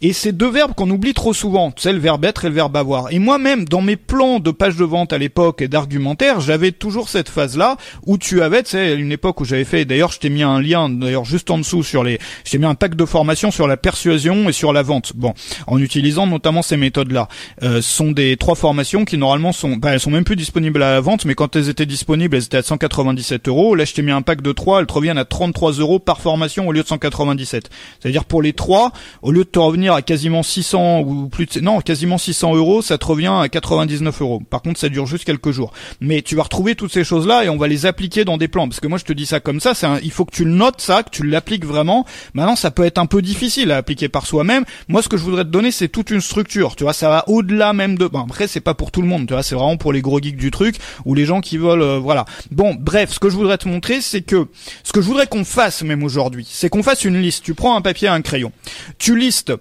Et 0.02 0.12
c'est 0.12 0.32
deux 0.32 0.50
verbes 0.50 0.74
qu'on 0.74 0.90
oublie 0.90 1.14
trop 1.14 1.32
souvent, 1.32 1.72
c'est 1.76 1.92
le 1.92 1.98
verbe 1.98 2.24
être 2.24 2.44
et 2.44 2.48
le 2.48 2.54
verbe 2.54 2.76
avoir. 2.76 3.12
Et 3.12 3.18
moi-même, 3.18 3.64
dans 3.66 3.82
mes 3.82 3.96
plans 3.96 4.40
de 4.40 4.50
page 4.50 4.76
de 4.76 4.84
vente 4.84 5.12
à 5.12 5.18
l'époque 5.18 5.62
et 5.62 5.68
d'argumentaire, 5.68 6.40
j'avais 6.40 6.72
toujours 6.72 7.08
cette 7.08 7.28
phase-là 7.28 7.76
où 8.06 8.18
tu 8.18 8.42
avais, 8.42 8.62
sais, 8.64 8.94
une 8.94 9.12
époque 9.12 9.40
où 9.40 9.44
j'avais 9.44 9.64
fait, 9.64 9.84
d'ailleurs, 9.84 10.12
je 10.12 10.18
t'ai 10.18 10.30
mis 10.30 10.42
un 10.42 10.60
lien, 10.60 10.88
d'ailleurs, 10.88 11.24
juste 11.24 11.50
en 11.50 11.58
dessous 11.58 11.82
sur 11.82 12.04
les, 12.04 12.18
je 12.44 12.56
mis 12.56 12.64
un 12.64 12.74
pack 12.74 12.94
de 12.94 13.04
formation 13.04 13.50
sur 13.50 13.66
la 13.66 13.76
persuasion 13.76 14.48
et 14.48 14.52
sur 14.52 14.72
la 14.72 14.82
vente. 14.82 15.12
Bon, 15.14 15.34
en 15.66 15.78
utilisant 15.78 16.26
notamment 16.26 16.62
ces 16.62 16.76
méthodes-là. 16.76 17.28
Euh, 17.62 17.80
sont 17.82 18.12
des 18.12 18.36
trois 18.36 18.54
formations 18.54 19.04
qui 19.04 19.18
normalement 19.18 19.52
sont, 19.52 19.76
bah, 19.76 19.92
elles 19.92 20.00
sont 20.00 20.10
même 20.10 20.24
plus 20.24 20.36
disponibles 20.36 20.82
à 20.82 20.92
la 20.92 21.00
vente, 21.00 21.24
mais 21.24 21.34
quand 21.34 21.56
elles 21.56 21.68
étaient 21.68 21.86
disponibles, 21.86 22.36
elles 22.36 22.44
étaient 22.44 22.56
à 22.56 22.62
197 22.62 23.48
euros. 23.48 23.74
Là, 23.74 23.84
je 23.84 23.94
t'ai 23.94 24.02
mis 24.02 24.10
un 24.10 24.22
pack 24.22 24.42
de 24.42 24.52
trois, 24.52 24.80
elles 24.80 24.86
te 24.86 24.92
reviennent 24.92 25.18
à 25.18 25.24
33 25.24 25.72
euros 25.72 25.98
par 25.98 26.20
formation 26.20 26.68
au 26.68 26.72
lieu 26.72 26.82
de 26.82 26.88
197. 26.88 27.70
C'est-à-dire 28.00 28.24
pour 28.24 28.42
les 28.42 28.52
trois, 28.52 28.92
au 29.22 29.32
lieu 29.32 29.44
de 29.44 29.48
te 29.48 29.58
revenir 29.66 29.94
à 29.94 30.02
quasiment 30.02 30.42
600 30.42 31.00
ou 31.00 31.28
plus 31.28 31.46
non, 31.60 31.80
quasiment 31.80 32.18
600 32.18 32.54
euros, 32.54 32.82
ça 32.82 32.98
te 32.98 33.06
revient 33.06 33.32
à 33.40 33.48
99 33.48 34.20
euros. 34.22 34.42
Par 34.48 34.62
contre, 34.62 34.80
ça 34.80 34.88
dure 34.88 35.06
juste 35.06 35.24
quelques 35.24 35.50
jours. 35.50 35.72
Mais 36.00 36.22
tu 36.22 36.36
vas 36.36 36.44
retrouver 36.44 36.74
toutes 36.74 36.92
ces 36.92 37.04
choses-là 37.04 37.44
et 37.44 37.48
on 37.48 37.56
va 37.56 37.68
les 37.68 37.86
appliquer 37.86 38.24
dans 38.24 38.36
des 38.36 38.48
plans. 38.48 38.68
Parce 38.68 38.80
que 38.80 38.88
moi, 38.88 38.98
je 38.98 39.04
te 39.04 39.12
dis 39.12 39.26
ça 39.26 39.40
comme 39.40 39.60
ça, 39.60 39.74
c'est 39.74 39.86
il 40.02 40.10
faut 40.10 40.24
que 40.24 40.34
tu 40.34 40.44
le 40.44 40.50
notes 40.50 40.80
ça, 40.80 41.02
que 41.02 41.10
tu 41.10 41.24
l'appliques 41.26 41.64
vraiment. 41.64 42.04
Maintenant, 42.34 42.56
ça 42.56 42.70
peut 42.70 42.84
être 42.84 42.98
un 42.98 43.06
peu 43.06 43.22
difficile 43.22 43.70
à 43.70 43.76
appliquer 43.76 44.08
par 44.08 44.26
soi-même. 44.26 44.64
Moi, 44.88 45.02
ce 45.02 45.08
que 45.08 45.16
je 45.16 45.22
voudrais 45.22 45.44
te 45.44 45.50
donner, 45.50 45.70
c'est 45.70 45.88
toute 45.88 46.10
une 46.10 46.20
structure. 46.20 46.76
Tu 46.76 46.84
vois, 46.84 46.92
ça 46.92 47.08
va 47.08 47.24
au-delà 47.28 47.72
même 47.72 47.98
de, 47.98 48.06
bon, 48.06 48.20
après, 48.20 48.48
c'est 48.48 48.60
pas 48.60 48.74
pour 48.74 48.90
tout 48.90 49.02
le 49.02 49.08
monde. 49.08 49.26
Tu 49.26 49.34
vois, 49.34 49.42
c'est 49.42 49.54
vraiment 49.54 49.76
pour 49.76 49.92
les 49.92 50.00
gros 50.00 50.20
geeks 50.20 50.36
du 50.36 50.50
truc 50.50 50.76
ou 51.04 51.14
les 51.14 51.24
gens 51.24 51.40
qui 51.40 51.58
veulent, 51.58 51.82
euh, 51.82 51.98
voilà. 51.98 52.24
Bon, 52.50 52.74
bref, 52.74 53.12
ce 53.12 53.18
que 53.18 53.30
je 53.30 53.36
voudrais 53.36 53.58
te 53.58 53.68
montrer, 53.68 54.00
c'est 54.00 54.22
que 54.22 54.46
ce 54.82 54.92
que 54.92 55.00
je 55.00 55.06
voudrais 55.06 55.26
qu'on 55.26 55.44
fasse 55.44 55.82
même 55.82 56.02
aujourd'hui, 56.02 56.46
c'est 56.48 56.68
qu'on 56.68 56.82
fasse 56.82 57.04
une 57.04 57.20
liste. 57.20 57.44
Tu 57.44 57.54
prends 57.54 57.76
un 57.76 57.82
papier 57.82 58.08
et 58.08 58.10
un 58.10 58.22
crayon. 58.22 58.52
Tu 58.98 59.16
listes 59.16 59.52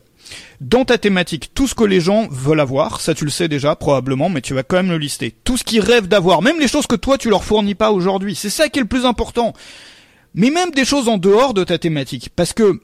dans 0.62 0.86
ta 0.86 0.98
thématique 0.98 1.52
tout 1.54 1.68
ce 1.68 1.76
que 1.76 1.84
les 1.84 2.00
gens 2.00 2.28
veulent 2.30 2.60
avoir, 2.60 3.02
ça 3.02 3.14
tu 3.14 3.26
le 3.26 3.32
sais 3.32 3.48
déjà 3.48 3.76
probablement, 3.76 4.30
mais 4.30 4.42
tu 4.42 4.54
vas 4.54 4.64
quand 4.64 4.78
même 4.78 4.90
le 4.90 4.98
lister. 4.98 5.36
Tout 5.44 5.58
ce 5.58 5.64
qu'ils 5.64 5.82
rêvent 5.82 6.08
d'avoir, 6.08 6.42
même 6.42 6.60
les 6.60 6.68
choses 6.68 6.88
que 6.88 6.96
toi 6.96 7.18
tu 7.18 7.30
leur 7.30 7.44
fournis 7.44 7.76
pas 7.76 7.92
aujourd'hui, 7.92 8.36
c'est 8.36 8.50
ça 8.50 8.70
qui 8.70 8.80
est 8.80 8.84
le 8.84 8.88
plus 8.88 9.06
important. 9.06 9.54
Mais 10.34 10.50
même 10.50 10.72
des 10.72 10.86
choses 10.86 11.08
en 11.08 11.18
dehors 11.18 11.54
de 11.54 11.64
ta 11.64 11.78
thématique, 11.78 12.30
parce 12.36 12.54
que 12.54 12.82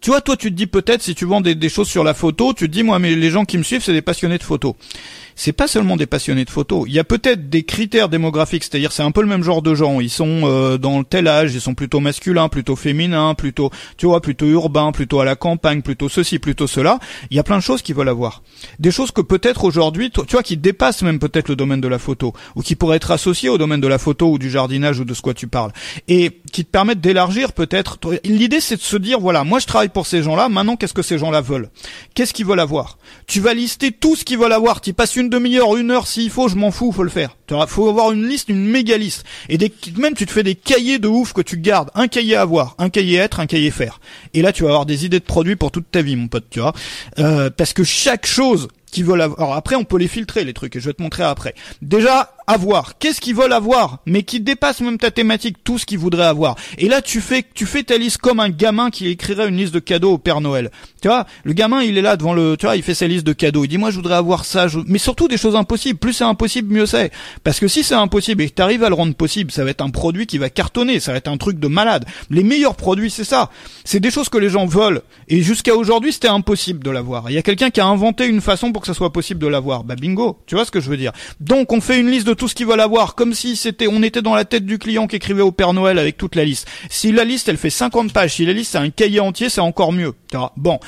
tu 0.00 0.10
vois, 0.10 0.20
toi 0.20 0.36
tu 0.36 0.50
te 0.50 0.56
dis 0.56 0.66
peut-être 0.66 1.02
si 1.02 1.14
tu 1.14 1.24
vends 1.24 1.40
des, 1.40 1.54
des 1.54 1.68
choses 1.68 1.88
sur 1.88 2.04
la 2.04 2.14
photo, 2.14 2.52
tu 2.52 2.66
te 2.66 2.72
dis 2.72 2.82
moi 2.82 2.98
mais 2.98 3.14
les 3.14 3.30
gens 3.30 3.44
qui 3.44 3.58
me 3.58 3.62
suivent 3.62 3.82
c'est 3.82 3.92
des 3.92 4.02
passionnés 4.02 4.38
de 4.38 4.42
photo 4.42 4.76
c'est 5.36 5.52
pas 5.52 5.68
seulement 5.68 5.96
des 5.96 6.06
passionnés 6.06 6.46
de 6.46 6.50
photos. 6.50 6.84
Il 6.88 6.94
y 6.94 6.98
a 6.98 7.04
peut-être 7.04 7.50
des 7.50 7.62
critères 7.62 8.08
démographiques, 8.08 8.64
c'est-à-dire 8.64 8.90
c'est 8.90 9.02
un 9.02 9.10
peu 9.10 9.20
le 9.20 9.28
même 9.28 9.42
genre 9.42 9.60
de 9.60 9.74
gens. 9.74 10.00
Ils 10.00 10.10
sont 10.10 10.40
euh, 10.44 10.78
dans 10.78 11.04
tel 11.04 11.28
âge, 11.28 11.54
ils 11.54 11.60
sont 11.60 11.74
plutôt 11.74 12.00
masculins, 12.00 12.48
plutôt 12.48 12.74
féminins, 12.74 13.34
plutôt, 13.34 13.70
tu 13.98 14.06
vois, 14.06 14.22
plutôt 14.22 14.46
urbains, 14.46 14.92
plutôt 14.92 15.20
à 15.20 15.26
la 15.26 15.36
campagne, 15.36 15.82
plutôt 15.82 16.08
ceci, 16.08 16.38
plutôt 16.38 16.66
cela. 16.66 16.98
Il 17.30 17.36
y 17.36 17.40
a 17.40 17.42
plein 17.42 17.58
de 17.58 17.62
choses 17.62 17.82
qu'ils 17.82 17.94
veulent 17.94 18.08
avoir. 18.08 18.42
Des 18.78 18.90
choses 18.90 19.10
que 19.10 19.20
peut-être 19.20 19.64
aujourd'hui, 19.64 20.10
tu 20.10 20.22
vois, 20.32 20.42
qui 20.42 20.56
dépassent 20.56 21.02
même 21.02 21.18
peut-être 21.18 21.48
le 21.48 21.56
domaine 21.56 21.82
de 21.82 21.88
la 21.88 21.98
photo, 21.98 22.32
ou 22.54 22.62
qui 22.62 22.74
pourraient 22.74 22.96
être 22.96 23.10
associées 23.10 23.50
au 23.50 23.58
domaine 23.58 23.82
de 23.82 23.88
la 23.88 23.98
photo 23.98 24.30
ou 24.30 24.38
du 24.38 24.50
jardinage 24.50 25.00
ou 25.00 25.04
de 25.04 25.12
ce 25.12 25.20
quoi 25.20 25.34
tu 25.34 25.48
parles, 25.48 25.72
et 26.08 26.40
qui 26.50 26.64
te 26.64 26.70
permettent 26.70 27.02
d'élargir 27.02 27.52
peut-être. 27.52 27.98
L'idée, 28.24 28.60
c'est 28.60 28.76
de 28.76 28.80
se 28.80 28.96
dire, 28.96 29.20
voilà, 29.20 29.44
moi 29.44 29.58
je 29.58 29.66
travaille 29.66 29.85
pour 29.92 30.06
ces 30.06 30.22
gens-là. 30.22 30.48
Maintenant, 30.48 30.76
qu'est-ce 30.76 30.94
que 30.94 31.02
ces 31.02 31.18
gens-là 31.18 31.40
veulent? 31.40 31.70
Qu'est-ce 32.14 32.32
qu'ils 32.32 32.46
veulent 32.46 32.60
avoir? 32.60 32.98
Tu 33.26 33.40
vas 33.40 33.54
lister 33.54 33.92
tout 33.92 34.16
ce 34.16 34.24
qu'ils 34.24 34.38
veulent 34.38 34.52
avoir. 34.52 34.80
Tu 34.80 34.92
passes 34.92 35.16
une 35.16 35.28
demi-heure, 35.28 35.76
une 35.76 35.90
heure 35.90 36.06
s'il 36.06 36.30
faut, 36.30 36.48
je 36.48 36.56
m'en 36.56 36.70
fous, 36.70 36.92
faut 36.92 37.02
le 37.02 37.10
faire. 37.10 37.36
Tu 37.46 37.54
faut 37.68 37.88
avoir 37.88 38.12
une 38.12 38.26
liste, 38.26 38.48
une 38.48 38.64
méga 38.64 38.96
liste. 38.96 39.24
Et 39.48 39.58
même 39.96 40.14
tu 40.14 40.26
te 40.26 40.32
fais 40.32 40.42
des 40.42 40.54
cahiers 40.54 40.98
de 40.98 41.08
ouf 41.08 41.32
que 41.32 41.42
tu 41.42 41.58
gardes. 41.58 41.90
Un 41.94 42.08
cahier 42.08 42.36
avoir, 42.36 42.74
un 42.78 42.90
cahier 42.90 43.18
être, 43.18 43.40
un 43.40 43.46
cahier 43.46 43.70
faire. 43.70 44.00
Et 44.34 44.42
là 44.42 44.52
tu 44.52 44.62
vas 44.62 44.70
avoir 44.70 44.86
des 44.86 45.04
idées 45.04 45.20
de 45.20 45.24
produits 45.24 45.56
pour 45.56 45.70
toute 45.70 45.90
ta 45.90 46.02
vie, 46.02 46.16
mon 46.16 46.28
pote, 46.28 46.46
tu 46.50 46.60
vois. 46.60 46.72
Euh, 47.18 47.50
parce 47.50 47.72
que 47.72 47.84
chaque 47.84 48.26
chose 48.26 48.68
veulent 49.04 49.22
avoir. 49.22 49.40
Alors 49.40 49.54
après, 49.54 49.76
on 49.76 49.84
peut 49.84 49.98
les 49.98 50.08
filtrer 50.08 50.44
les 50.44 50.54
trucs 50.54 50.76
et 50.76 50.80
je 50.80 50.86
vais 50.86 50.94
te 50.94 51.02
montrer 51.02 51.24
après. 51.24 51.54
Déjà, 51.82 52.36
avoir. 52.46 52.98
Qu'est-ce 52.98 53.20
qu'ils 53.20 53.34
veulent 53.34 53.52
avoir, 53.52 53.98
mais 54.06 54.22
qui 54.22 54.40
dépasse 54.40 54.80
même 54.80 54.98
ta 54.98 55.10
thématique, 55.10 55.56
tout 55.64 55.78
ce 55.78 55.86
qu'ils 55.86 55.98
voudraient 55.98 56.26
avoir. 56.26 56.56
Et 56.78 56.88
là, 56.88 57.02
tu 57.02 57.20
fais, 57.20 57.44
tu 57.54 57.66
fais 57.66 57.82
ta 57.82 57.98
liste 57.98 58.18
comme 58.18 58.40
un 58.40 58.48
gamin 58.48 58.90
qui 58.90 59.08
écrirait 59.08 59.48
une 59.48 59.56
liste 59.56 59.74
de 59.74 59.80
cadeaux 59.80 60.12
au 60.12 60.18
Père 60.18 60.40
Noël. 60.40 60.70
Tu 61.02 61.08
vois, 61.08 61.26
le 61.44 61.52
gamin, 61.52 61.82
il 61.82 61.98
est 61.98 62.02
là 62.02 62.16
devant 62.16 62.34
le, 62.34 62.56
tu 62.56 62.66
vois, 62.66 62.76
il 62.76 62.82
fait 62.82 62.94
sa 62.94 63.06
liste 63.06 63.26
de 63.26 63.32
cadeaux. 63.32 63.64
Il 63.64 63.68
dit, 63.68 63.78
moi, 63.78 63.90
je 63.90 63.96
voudrais 63.96 64.14
avoir 64.14 64.44
ça, 64.44 64.66
mais 64.86 64.98
surtout 64.98 65.28
des 65.28 65.36
choses 65.36 65.56
impossibles. 65.56 65.98
Plus 65.98 66.12
c'est 66.12 66.24
impossible, 66.24 66.72
mieux 66.72 66.86
c'est. 66.86 67.10
Parce 67.42 67.60
que 67.60 67.68
si 67.68 67.82
c'est 67.82 67.94
impossible 67.94 68.42
et 68.42 68.48
que 68.48 68.54
t'arrives 68.54 68.84
à 68.84 68.88
le 68.88 68.94
rendre 68.94 69.14
possible, 69.14 69.50
ça 69.50 69.64
va 69.64 69.70
être 69.70 69.82
un 69.82 69.90
produit 69.90 70.26
qui 70.26 70.38
va 70.38 70.50
cartonner, 70.50 71.00
ça 71.00 71.12
va 71.12 71.18
être 71.18 71.28
un 71.28 71.36
truc 71.36 71.58
de 71.58 71.68
malade. 71.68 72.04
Les 72.30 72.44
meilleurs 72.44 72.76
produits, 72.76 73.10
c'est 73.10 73.24
ça. 73.24 73.50
C'est 73.84 74.00
des 74.00 74.10
choses 74.10 74.28
que 74.28 74.38
les 74.38 74.48
gens 74.48 74.66
veulent. 74.66 75.02
Et 75.28 75.42
jusqu'à 75.42 75.74
aujourd'hui, 75.74 76.12
c'était 76.12 76.28
impossible 76.28 76.84
de 76.84 76.90
l'avoir. 76.90 77.28
Il 77.30 77.34
y 77.34 77.38
a 77.38 77.42
quelqu'un 77.42 77.70
qui 77.70 77.80
a 77.80 77.86
inventé 77.86 78.26
une 78.26 78.40
façon 78.40 78.72
pour 78.72 78.85
que 78.86 78.94
ça 78.94 78.96
soit 78.96 79.12
possible 79.12 79.40
de 79.40 79.46
l'avoir. 79.46 79.84
Bah 79.84 79.96
bingo, 79.96 80.38
tu 80.46 80.54
vois 80.54 80.64
ce 80.64 80.70
que 80.70 80.80
je 80.80 80.88
veux 80.88 80.96
dire. 80.96 81.12
Donc 81.40 81.72
on 81.72 81.80
fait 81.80 81.98
une 81.98 82.10
liste 82.10 82.26
de 82.26 82.34
tout 82.34 82.48
ce 82.48 82.54
qu'ils 82.54 82.66
veulent 82.66 82.80
avoir, 82.80 83.14
comme 83.14 83.34
si 83.34 83.56
c'était, 83.56 83.88
on 83.88 84.02
était 84.02 84.22
dans 84.22 84.34
la 84.34 84.44
tête 84.44 84.64
du 84.64 84.78
client 84.78 85.06
qui 85.06 85.16
écrivait 85.16 85.42
au 85.42 85.52
Père 85.52 85.72
Noël 85.72 85.98
avec 85.98 86.16
toute 86.16 86.34
la 86.34 86.44
liste. 86.44 86.68
Si 86.88 87.12
la 87.12 87.24
liste 87.24 87.48
elle 87.48 87.56
fait 87.56 87.70
50 87.70 88.12
pages, 88.12 88.34
si 88.34 88.46
la 88.46 88.52
liste 88.52 88.72
c'est 88.72 88.78
un 88.78 88.90
cahier 88.90 89.20
entier, 89.20 89.48
c'est 89.48 89.60
encore 89.60 89.92
mieux. 89.92 90.14
Bon, 90.56 90.78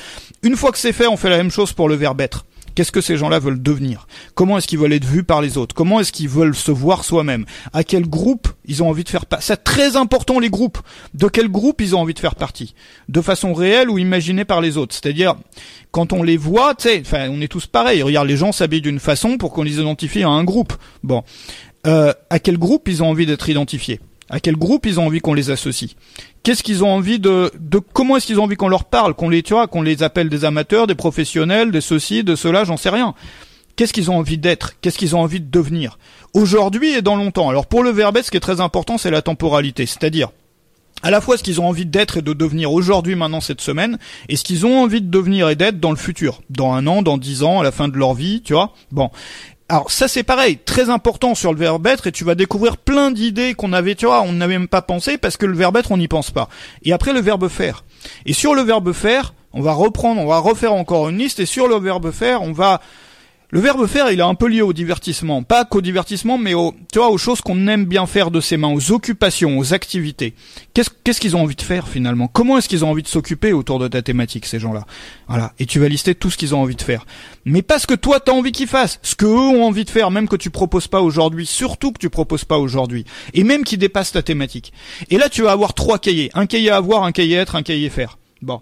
une 0.43 0.55
fois 0.55 0.71
que 0.71 0.77
c'est 0.77 0.93
fait, 0.93 1.07
on 1.07 1.17
fait 1.17 1.29
la 1.29 1.37
même 1.37 1.51
chose 1.51 1.73
pour 1.73 1.89
le 1.89 1.95
verbe 1.95 2.21
être. 2.21 2.45
Qu'est-ce 2.75 2.91
que 2.91 3.01
ces 3.01 3.17
gens-là 3.17 3.39
veulent 3.39 3.61
devenir? 3.61 4.07
Comment 4.35 4.57
est-ce 4.57 4.67
qu'ils 4.67 4.79
veulent 4.79 4.93
être 4.93 5.05
vus 5.05 5.23
par 5.23 5.41
les 5.41 5.57
autres? 5.57 5.75
Comment 5.75 5.99
est-ce 5.99 6.11
qu'ils 6.11 6.29
veulent 6.29 6.55
se 6.55 6.71
voir 6.71 7.03
soi-même? 7.03 7.45
À 7.73 7.83
quel 7.83 8.07
groupe 8.07 8.47
ils 8.65 8.83
ont 8.83 8.89
envie 8.89 9.03
de 9.03 9.09
faire 9.09 9.25
partie 9.25 9.45
C'est 9.45 9.63
très 9.63 9.95
important 9.95 10.39
les 10.39 10.49
groupes. 10.49 10.79
De 11.13 11.27
quel 11.27 11.49
groupe 11.49 11.81
ils 11.81 11.95
ont 11.95 12.01
envie 12.01 12.13
de 12.13 12.19
faire 12.19 12.35
partie? 12.35 12.73
De 13.07 13.21
façon 13.21 13.53
réelle 13.53 13.89
ou 13.89 13.97
imaginée 13.97 14.45
par 14.45 14.61
les 14.61 14.77
autres? 14.77 14.95
C'est-à-dire 14.95 15.35
quand 15.91 16.13
on 16.13 16.23
les 16.23 16.37
voit, 16.37 16.75
tu 16.75 16.89
sais, 16.89 17.03
on 17.29 17.41
est 17.41 17.47
tous 17.47 17.65
pareils. 17.65 18.03
Regarde, 18.03 18.27
les 18.27 18.37
gens 18.37 18.51
s'habillent 18.51 18.81
d'une 18.81 18.99
façon 18.99 19.37
pour 19.37 19.53
qu'on 19.53 19.63
les 19.63 19.79
identifie 19.79 20.23
à 20.23 20.29
un 20.29 20.43
groupe. 20.43 20.73
Bon, 21.03 21.23
euh, 21.87 22.13
à 22.29 22.39
quel 22.39 22.57
groupe 22.57 22.87
ils 22.87 23.01
ont 23.03 23.09
envie 23.09 23.25
d'être 23.25 23.49
identifiés? 23.49 23.99
À 24.29 24.39
quel 24.39 24.55
groupe 24.55 24.85
ils 24.85 24.99
ont 24.99 25.07
envie 25.07 25.19
qu'on 25.19 25.33
les 25.33 25.49
associe? 25.49 25.91
Qu'est-ce 26.43 26.63
qu'ils 26.63 26.83
ont 26.83 26.91
envie 26.91 27.19
de, 27.19 27.51
comment 27.93 28.17
est-ce 28.17 28.27
qu'ils 28.27 28.39
ont 28.39 28.43
envie 28.43 28.55
qu'on 28.55 28.67
leur 28.67 28.85
parle, 28.85 29.13
qu'on 29.13 29.29
les, 29.29 29.43
tu 29.43 29.53
qu'on 29.71 29.81
les 29.81 30.03
appelle 30.03 30.29
des 30.29 30.45
amateurs, 30.45 30.87
des 30.87 30.95
professionnels, 30.95 31.71
des 31.71 31.81
ceci, 31.81 32.23
de 32.23 32.35
cela, 32.35 32.63
j'en 32.63 32.77
sais 32.77 32.89
rien. 32.89 33.13
Qu'est-ce 33.75 33.93
qu'ils 33.93 34.11
ont 34.11 34.17
envie 34.17 34.37
d'être? 34.37 34.79
Qu'est-ce 34.81 34.97
qu'ils 34.97 35.15
ont 35.15 35.21
envie 35.21 35.39
de 35.39 35.49
devenir? 35.49 35.97
Aujourd'hui 36.33 36.93
et 36.93 37.01
dans 37.01 37.15
longtemps. 37.15 37.49
Alors 37.49 37.65
pour 37.65 37.83
le 37.83 37.91
verbe, 37.91 38.21
ce 38.21 38.29
qui 38.29 38.37
est 38.37 38.41
très 38.41 38.61
important, 38.61 38.97
c'est 38.97 39.11
la 39.11 39.21
temporalité, 39.21 39.85
c'est-à-dire 39.85 40.29
à 41.01 41.11
la 41.11 41.21
fois 41.21 41.37
ce 41.37 41.43
qu'ils 41.43 41.61
ont 41.61 41.67
envie 41.67 41.85
d'être 41.85 42.17
et 42.17 42.21
de 42.21 42.33
devenir 42.33 42.73
aujourd'hui, 42.73 43.15
maintenant, 43.15 43.39
cette 43.39 43.61
semaine, 43.61 43.97
et 44.27 44.35
ce 44.35 44.43
qu'ils 44.43 44.65
ont 44.65 44.83
envie 44.83 45.01
de 45.01 45.09
devenir 45.09 45.49
et 45.49 45.55
d'être 45.55 45.79
dans 45.79 45.91
le 45.91 45.97
futur, 45.97 46.41
dans 46.49 46.73
un 46.73 46.87
an, 46.87 47.01
dans 47.01 47.17
dix 47.17 47.43
ans, 47.43 47.61
à 47.61 47.63
la 47.63 47.71
fin 47.71 47.87
de 47.87 47.97
leur 47.97 48.13
vie, 48.13 48.41
tu 48.41 48.53
vois? 48.53 48.73
Bon, 48.91 49.09
alors 49.69 49.91
ça 49.91 50.07
c'est 50.07 50.23
pareil, 50.23 50.57
très 50.57 50.89
important 50.89 51.35
sur 51.35 51.53
le 51.53 51.59
verbe 51.59 51.85
être 51.87 52.07
et 52.07 52.11
tu 52.11 52.23
vas 52.23 52.35
découvrir 52.35 52.77
plein 52.77 53.11
d'idées 53.11 53.53
qu'on 53.53 53.71
avait, 53.71 53.95
tu 53.95 54.07
vois, 54.07 54.21
on 54.21 54.33
n'avait 54.33 54.57
même 54.57 54.67
pas 54.67 54.81
pensé 54.81 55.17
parce 55.17 55.37
que 55.37 55.45
le 55.45 55.55
verbe 55.55 55.77
être 55.77 55.91
on 55.91 55.97
n'y 55.97 56.07
pense 56.07 56.31
pas. 56.31 56.49
Et 56.83 56.91
après 56.91 57.13
le 57.13 57.21
verbe 57.21 57.47
faire. 57.47 57.83
Et 58.25 58.33
sur 58.33 58.55
le 58.55 58.61
verbe 58.61 58.91
faire, 58.93 59.33
on 59.53 59.61
va 59.61 59.73
reprendre, 59.73 60.21
on 60.21 60.27
va 60.27 60.39
refaire 60.39 60.73
encore 60.73 61.09
une 61.09 61.17
liste 61.17 61.39
et 61.39 61.45
sur 61.45 61.67
le 61.67 61.75
verbe 61.75 62.11
faire, 62.11 62.41
on 62.41 62.51
va 62.51 62.81
le 63.51 63.59
verbe 63.59 63.87
faire, 63.87 64.11
il 64.11 64.19
est 64.19 64.23
un 64.23 64.35
peu 64.35 64.47
lié 64.47 64.61
au 64.61 64.73
divertissement, 64.73 65.41
pas 65.41 65.65
qu'au 65.65 65.81
divertissement, 65.81 66.37
mais 66.37 66.53
au, 66.53 66.75
tu 66.93 66.99
aux 66.99 67.17
choses 67.17 67.41
qu'on 67.41 67.67
aime 67.67 67.85
bien 67.85 68.05
faire 68.05 68.29
de 68.29 68.41
ses 68.41 68.57
mains, 68.57 68.71
aux 68.71 68.91
occupations, 68.91 69.57
aux 69.57 69.73
activités. 69.73 70.35
Qu'est-ce 70.75 70.91
qu'est-ce 71.03 71.19
qu'ils 71.19 71.35
ont 71.35 71.41
envie 71.41 71.55
de 71.55 71.61
faire 71.63 71.87
finalement? 71.87 72.27
Comment 72.27 72.59
est-ce 72.59 72.69
qu'ils 72.69 72.85
ont 72.85 72.91
envie 72.91 73.01
de 73.01 73.07
s'occuper 73.07 73.51
autour 73.51 73.79
de 73.79 73.87
ta 73.87 74.03
thématique, 74.03 74.45
ces 74.45 74.59
gens-là? 74.59 74.85
Voilà. 75.27 75.53
Et 75.57 75.65
tu 75.65 75.79
vas 75.79 75.87
lister 75.87 76.13
tout 76.13 76.29
ce 76.29 76.37
qu'ils 76.37 76.53
ont 76.53 76.61
envie 76.61 76.75
de 76.75 76.81
faire. 76.83 77.07
Mais 77.43 77.63
pas 77.63 77.79
ce 77.79 77.87
que 77.87 77.95
toi 77.95 78.19
t'as 78.19 78.33
envie 78.33 78.51
qu'ils 78.51 78.67
fassent, 78.67 78.99
ce 79.01 79.15
que 79.15 79.25
eux 79.25 79.29
ont 79.29 79.65
envie 79.65 79.85
de 79.85 79.89
faire, 79.89 80.11
même 80.11 80.27
que 80.27 80.35
tu 80.35 80.51
proposes 80.51 80.87
pas 80.87 81.01
aujourd'hui, 81.01 81.47
surtout 81.47 81.91
que 81.91 81.99
tu 81.99 82.11
proposes 82.11 82.45
pas 82.45 82.59
aujourd'hui, 82.59 83.05
et 83.33 83.43
même 83.43 83.63
qui 83.63 83.77
dépasse 83.79 84.11
ta 84.11 84.21
thématique. 84.21 84.73
Et 85.09 85.17
là, 85.17 85.27
tu 85.27 85.41
vas 85.41 85.51
avoir 85.51 85.73
trois 85.73 85.97
cahiers, 85.97 86.29
un 86.35 86.45
cahier 86.45 86.69
à 86.69 86.75
avoir, 86.75 87.03
un 87.03 87.11
cahier 87.11 87.39
à 87.39 87.41
être, 87.41 87.55
un 87.55 87.63
cahier 87.63 87.89
faire. 87.89 88.19
Bon 88.43 88.61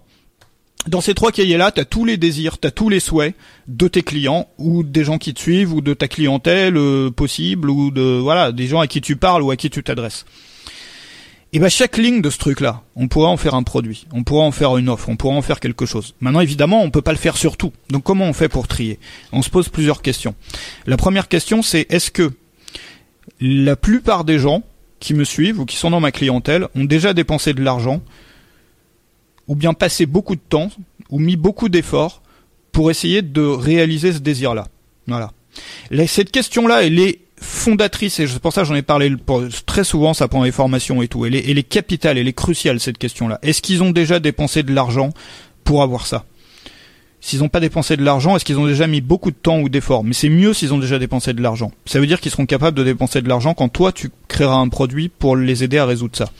dans 0.88 1.00
ces 1.00 1.14
trois 1.14 1.32
cahiers-là, 1.32 1.72
tu 1.72 1.80
as 1.80 1.84
tous 1.84 2.04
les 2.04 2.16
désirs, 2.16 2.58
tu 2.58 2.66
as 2.66 2.70
tous 2.70 2.88
les 2.88 3.00
souhaits 3.00 3.34
de 3.66 3.88
tes 3.88 4.02
clients 4.02 4.48
ou 4.58 4.82
des 4.82 5.04
gens 5.04 5.18
qui 5.18 5.34
te 5.34 5.40
suivent 5.40 5.72
ou 5.72 5.80
de 5.80 5.94
ta 5.94 6.08
clientèle 6.08 6.76
euh, 6.76 7.10
possible 7.10 7.70
ou 7.70 7.90
de 7.90 8.18
voilà 8.18 8.52
des 8.52 8.66
gens 8.66 8.80
à 8.80 8.86
qui 8.86 9.00
tu 9.00 9.16
parles 9.16 9.42
ou 9.42 9.50
à 9.50 9.56
qui 9.56 9.70
tu 9.70 9.82
t'adresses. 9.82 10.24
Et 11.54 11.60
ben 11.60 11.70
chaque 11.70 11.96
ligne 11.96 12.20
de 12.20 12.28
ce 12.28 12.36
truc-là, 12.36 12.82
on 12.94 13.08
pourrait 13.08 13.28
en 13.28 13.38
faire 13.38 13.54
un 13.54 13.62
produit, 13.62 14.06
on 14.12 14.22
pourrait 14.22 14.44
en 14.44 14.50
faire 14.50 14.76
une 14.76 14.90
offre, 14.90 15.08
on 15.08 15.16
pourrait 15.16 15.36
en 15.36 15.40
faire 15.40 15.60
quelque 15.60 15.86
chose. 15.86 16.14
Maintenant, 16.20 16.40
évidemment, 16.40 16.82
on 16.82 16.90
peut 16.90 17.00
pas 17.00 17.12
le 17.12 17.18
faire 17.18 17.38
sur 17.38 17.56
tout. 17.56 17.72
Donc 17.88 18.02
comment 18.02 18.26
on 18.26 18.34
fait 18.34 18.50
pour 18.50 18.68
trier? 18.68 18.98
On 19.32 19.40
se 19.40 19.48
pose 19.48 19.70
plusieurs 19.70 20.02
questions. 20.02 20.34
La 20.86 20.98
première 20.98 21.28
question, 21.28 21.62
c'est 21.62 21.86
est-ce 21.90 22.10
que 22.10 22.32
la 23.40 23.76
plupart 23.76 24.24
des 24.24 24.38
gens 24.38 24.62
qui 25.00 25.14
me 25.14 25.24
suivent 25.24 25.60
ou 25.60 25.64
qui 25.64 25.76
sont 25.76 25.90
dans 25.90 26.00
ma 26.00 26.12
clientèle 26.12 26.68
ont 26.74 26.84
déjà 26.84 27.14
dépensé 27.14 27.54
de 27.54 27.62
l'argent 27.62 28.02
ou 29.48 29.56
bien 29.56 29.74
passé 29.74 30.06
beaucoup 30.06 30.36
de 30.36 30.40
temps 30.48 30.70
ou 31.10 31.18
mis 31.18 31.36
beaucoup 31.36 31.68
d'efforts 31.68 32.22
pour 32.72 32.90
essayer 32.90 33.22
de 33.22 33.42
réaliser 33.42 34.12
ce 34.12 34.18
désir-là. 34.18 34.68
Voilà. 35.06 35.32
cette 36.06 36.30
question-là, 36.30 36.84
elle 36.84 37.00
est 37.00 37.20
fondatrice, 37.40 38.20
et 38.20 38.26
c'est 38.26 38.40
pour 38.40 38.52
ça 38.52 38.62
que 38.62 38.68
j'en 38.68 38.74
ai 38.74 38.82
parlé 38.82 39.12
très 39.64 39.84
souvent, 39.84 40.12
ça 40.12 40.28
prend 40.28 40.42
les 40.42 40.52
formations 40.52 41.02
et 41.02 41.08
tout. 41.08 41.24
Elle 41.24 41.34
est, 41.34 41.48
elle 41.48 41.58
est 41.58 41.62
capitale, 41.62 42.18
elle 42.18 42.28
est 42.28 42.32
cruciale, 42.32 42.80
cette 42.80 42.98
question-là. 42.98 43.38
Est-ce 43.42 43.62
qu'ils 43.62 43.82
ont 43.82 43.90
déjà 43.90 44.20
dépensé 44.20 44.62
de 44.62 44.72
l'argent 44.74 45.10
pour 45.64 45.82
avoir 45.82 46.06
ça? 46.06 46.24
S'ils 47.20 47.40
n'ont 47.40 47.48
pas 47.48 47.60
dépensé 47.60 47.96
de 47.96 48.04
l'argent, 48.04 48.36
est-ce 48.36 48.44
qu'ils 48.44 48.58
ont 48.58 48.66
déjà 48.66 48.86
mis 48.86 49.00
beaucoup 49.00 49.30
de 49.30 49.36
temps 49.36 49.60
ou 49.60 49.68
d'efforts? 49.68 50.04
Mais 50.04 50.12
c'est 50.14 50.28
mieux 50.28 50.54
s'ils 50.54 50.72
ont 50.72 50.78
déjà 50.78 50.98
dépensé 50.98 51.32
de 51.32 51.42
l'argent. 51.42 51.72
Ça 51.84 51.98
veut 51.98 52.06
dire 52.06 52.20
qu'ils 52.20 52.30
seront 52.30 52.46
capables 52.46 52.76
de 52.76 52.84
dépenser 52.84 53.22
de 53.22 53.28
l'argent 53.28 53.54
quand 53.54 53.68
toi, 53.68 53.90
tu 53.92 54.10
créeras 54.28 54.56
un 54.56 54.68
produit 54.68 55.08
pour 55.08 55.36
les 55.36 55.64
aider 55.64 55.78
à 55.78 55.86
résoudre 55.86 56.16
ça. 56.16 56.30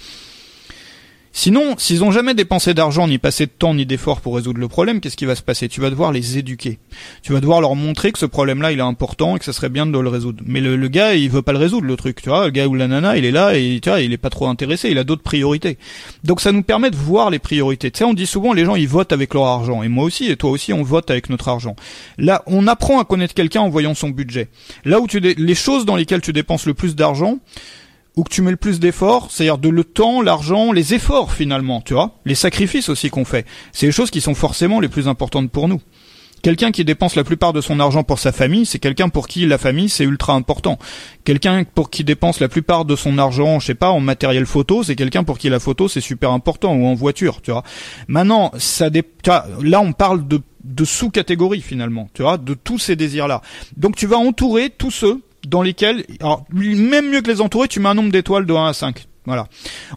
Sinon, 1.38 1.76
s'ils 1.78 2.02
ont 2.02 2.10
jamais 2.10 2.34
dépensé 2.34 2.74
d'argent, 2.74 3.06
ni 3.06 3.18
passé 3.18 3.46
de 3.46 3.52
temps, 3.56 3.72
ni 3.72 3.86
d'efforts 3.86 4.20
pour 4.20 4.34
résoudre 4.34 4.58
le 4.58 4.66
problème, 4.66 5.00
qu'est-ce 5.00 5.16
qui 5.16 5.24
va 5.24 5.36
se 5.36 5.42
passer? 5.42 5.68
Tu 5.68 5.80
vas 5.80 5.88
devoir 5.88 6.10
les 6.10 6.36
éduquer. 6.36 6.80
Tu 7.22 7.32
vas 7.32 7.38
devoir 7.38 7.60
leur 7.60 7.76
montrer 7.76 8.10
que 8.10 8.18
ce 8.18 8.26
problème-là, 8.26 8.72
il 8.72 8.80
est 8.80 8.82
important 8.82 9.36
et 9.36 9.38
que 9.38 9.44
ça 9.44 9.52
serait 9.52 9.68
bien 9.68 9.86
de 9.86 9.96
le 9.96 10.08
résoudre. 10.08 10.42
Mais 10.44 10.60
le, 10.60 10.88
gars, 10.88 11.14
il 11.14 11.30
veut 11.30 11.42
pas 11.42 11.52
le 11.52 11.60
résoudre, 11.60 11.86
le 11.86 11.96
truc, 11.96 12.20
tu 12.22 12.28
vois. 12.28 12.46
Le 12.46 12.50
gars 12.50 12.66
ou 12.66 12.74
la 12.74 12.88
nana, 12.88 13.16
il 13.16 13.24
est 13.24 13.30
là 13.30 13.56
et 13.56 13.78
tu 13.80 13.88
vois, 13.88 14.00
il 14.00 14.12
est 14.12 14.16
pas 14.18 14.30
trop 14.30 14.48
intéressé. 14.48 14.90
Il 14.90 14.98
a 14.98 15.04
d'autres 15.04 15.22
priorités. 15.22 15.78
Donc 16.24 16.40
ça 16.40 16.50
nous 16.50 16.64
permet 16.64 16.90
de 16.90 16.96
voir 16.96 17.30
les 17.30 17.38
priorités. 17.38 17.92
Tu 17.92 17.98
sais, 17.98 18.04
on 18.04 18.14
dit 18.14 18.26
souvent, 18.26 18.52
les 18.52 18.64
gens, 18.64 18.74
ils 18.74 18.88
votent 18.88 19.12
avec 19.12 19.32
leur 19.32 19.44
argent. 19.44 19.84
Et 19.84 19.88
moi 19.88 20.06
aussi, 20.06 20.28
et 20.28 20.36
toi 20.36 20.50
aussi, 20.50 20.72
on 20.72 20.82
vote 20.82 21.08
avec 21.08 21.30
notre 21.30 21.46
argent. 21.46 21.76
Là, 22.18 22.42
on 22.46 22.66
apprend 22.66 22.98
à 22.98 23.04
connaître 23.04 23.34
quelqu'un 23.34 23.60
en 23.60 23.68
voyant 23.68 23.94
son 23.94 24.10
budget. 24.10 24.48
Là 24.84 24.98
où 24.98 25.06
tu 25.06 25.20
les 25.20 25.54
choses 25.54 25.84
dans 25.84 25.94
lesquelles 25.94 26.20
tu 26.20 26.32
dépenses 26.32 26.66
le 26.66 26.74
plus 26.74 26.96
d'argent, 26.96 27.38
où 28.18 28.24
tu 28.28 28.42
mets 28.42 28.50
le 28.50 28.56
plus 28.56 28.80
d'efforts, 28.80 29.28
c'est-à-dire 29.30 29.58
de 29.58 29.68
le 29.68 29.84
temps, 29.84 30.22
l'argent, 30.22 30.72
les 30.72 30.92
efforts 30.92 31.32
finalement, 31.32 31.80
tu 31.80 31.94
vois, 31.94 32.16
les 32.24 32.34
sacrifices 32.34 32.88
aussi 32.88 33.10
qu'on 33.10 33.24
fait. 33.24 33.46
C'est 33.72 33.86
les 33.86 33.92
choses 33.92 34.10
qui 34.10 34.20
sont 34.20 34.34
forcément 34.34 34.80
les 34.80 34.88
plus 34.88 35.06
importantes 35.06 35.52
pour 35.52 35.68
nous. 35.68 35.80
Quelqu'un 36.42 36.72
qui 36.72 36.84
dépense 36.84 37.14
la 37.14 37.22
plupart 37.22 37.52
de 37.52 37.60
son 37.60 37.78
argent 37.78 38.02
pour 38.02 38.18
sa 38.18 38.32
famille, 38.32 38.66
c'est 38.66 38.80
quelqu'un 38.80 39.08
pour 39.08 39.28
qui 39.28 39.46
la 39.46 39.56
famille 39.56 39.88
c'est 39.88 40.02
ultra 40.02 40.32
important. 40.32 40.80
Quelqu'un 41.22 41.62
pour 41.62 41.90
qui 41.90 42.02
dépense 42.02 42.40
la 42.40 42.48
plupart 42.48 42.84
de 42.84 42.96
son 42.96 43.18
argent, 43.18 43.60
je 43.60 43.66
sais 43.66 43.74
pas, 43.76 43.90
en 43.90 44.00
matériel 44.00 44.46
photo, 44.46 44.82
c'est 44.82 44.96
quelqu'un 44.96 45.22
pour 45.22 45.38
qui 45.38 45.48
la 45.48 45.60
photo 45.60 45.86
c'est 45.86 46.00
super 46.00 46.32
important 46.32 46.74
ou 46.74 46.86
en 46.86 46.94
voiture, 46.94 47.40
tu 47.40 47.52
vois. 47.52 47.62
Maintenant, 48.08 48.50
ça 48.58 48.90
dé... 48.90 49.04
là 49.62 49.80
on 49.80 49.92
parle 49.92 50.26
de, 50.26 50.40
de 50.64 50.84
sous-catégories 50.84 51.60
finalement, 51.60 52.08
tu 52.14 52.22
vois, 52.22 52.36
de 52.36 52.54
tous 52.54 52.80
ces 52.80 52.96
désirs-là. 52.96 53.42
Donc 53.76 53.94
tu 53.94 54.08
vas 54.08 54.18
entourer 54.18 54.70
tous 54.70 54.90
ceux 54.90 55.22
dans 55.48 55.62
lesquels, 55.62 56.04
alors 56.20 56.44
même 56.52 57.10
mieux 57.10 57.22
que 57.22 57.30
les 57.30 57.40
entourer, 57.40 57.68
tu 57.68 57.80
mets 57.80 57.88
un 57.88 57.94
nombre 57.94 58.12
d'étoiles 58.12 58.46
de 58.46 58.52
1 58.52 58.66
à 58.66 58.72
5. 58.72 59.06
Voilà. 59.24 59.46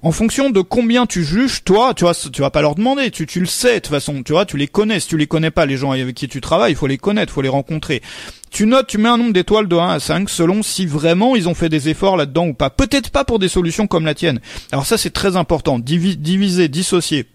En 0.02 0.12
fonction 0.12 0.50
de 0.50 0.60
combien 0.60 1.06
tu 1.06 1.24
juges, 1.24 1.64
toi, 1.64 1.94
tu 1.94 2.04
vois, 2.04 2.14
tu 2.14 2.42
vas 2.42 2.50
pas 2.50 2.62
leur 2.62 2.76
demander, 2.76 3.12
tu, 3.12 3.26
tu 3.26 3.40
le 3.40 3.46
sais 3.46 3.76
de 3.76 3.80
toute 3.80 3.88
façon, 3.88 4.24
tu 4.24 4.34
vois, 4.34 4.46
tu 4.46 4.58
les 4.58 4.68
connais. 4.68 5.00
Si 5.00 5.08
tu 5.08 5.18
les 5.18 5.28
connais 5.28 5.52
pas, 5.52 5.66
les 5.66 5.78
gens 5.78 5.92
avec 5.92 6.16
qui 6.16 6.28
tu 6.28 6.42
travailles, 6.42 6.74
il 6.74 6.76
faut 6.76 6.88
les 6.88 6.98
connaître, 6.98 7.32
il 7.32 7.36
faut 7.36 7.42
les 7.42 7.50
rencontrer. 7.50 8.02
Tu 8.50 8.66
notes, 8.66 8.88
tu 8.88 8.98
mets 8.98 9.08
un 9.08 9.18
nombre 9.18 9.32
d'étoiles 9.32 9.70
de 9.70 9.76
1 9.78 9.88
à 9.88 10.00
5 10.02 10.30
selon 10.30 10.64
si 10.64 10.86
vraiment 10.86 11.38
ils 11.38 11.48
ont 11.48 11.54
fait 11.54 11.70
des 11.70 11.88
efforts 11.88 12.18
là-dedans 12.18 12.48
ou 12.48 12.54
pas. 12.54 12.70
Peut-être 12.70 13.10
pas 13.10 13.24
pour 13.24 13.40
des 13.40 13.48
solutions 13.48 13.88
comme 13.88 14.06
la 14.06 14.16
tienne. 14.16 14.42
Alors 14.74 14.86
ça 14.86 14.98
c'est 14.98 15.12
très 15.12 15.38
important. 15.38 15.80
diviser, 15.80 16.68
dissocier 16.68 17.26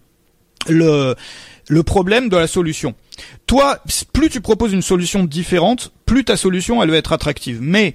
le 0.67 1.15
le 1.67 1.83
problème 1.83 2.29
de 2.29 2.37
la 2.37 2.47
solution. 2.47 2.95
Toi, 3.45 3.79
plus 4.13 4.29
tu 4.29 4.41
proposes 4.41 4.73
une 4.73 4.81
solution 4.81 5.23
différente, 5.23 5.91
plus 6.05 6.23
ta 6.23 6.37
solution 6.37 6.81
elle 6.81 6.91
va 6.91 6.97
être 6.97 7.13
attractive. 7.13 7.59
Mais 7.61 7.93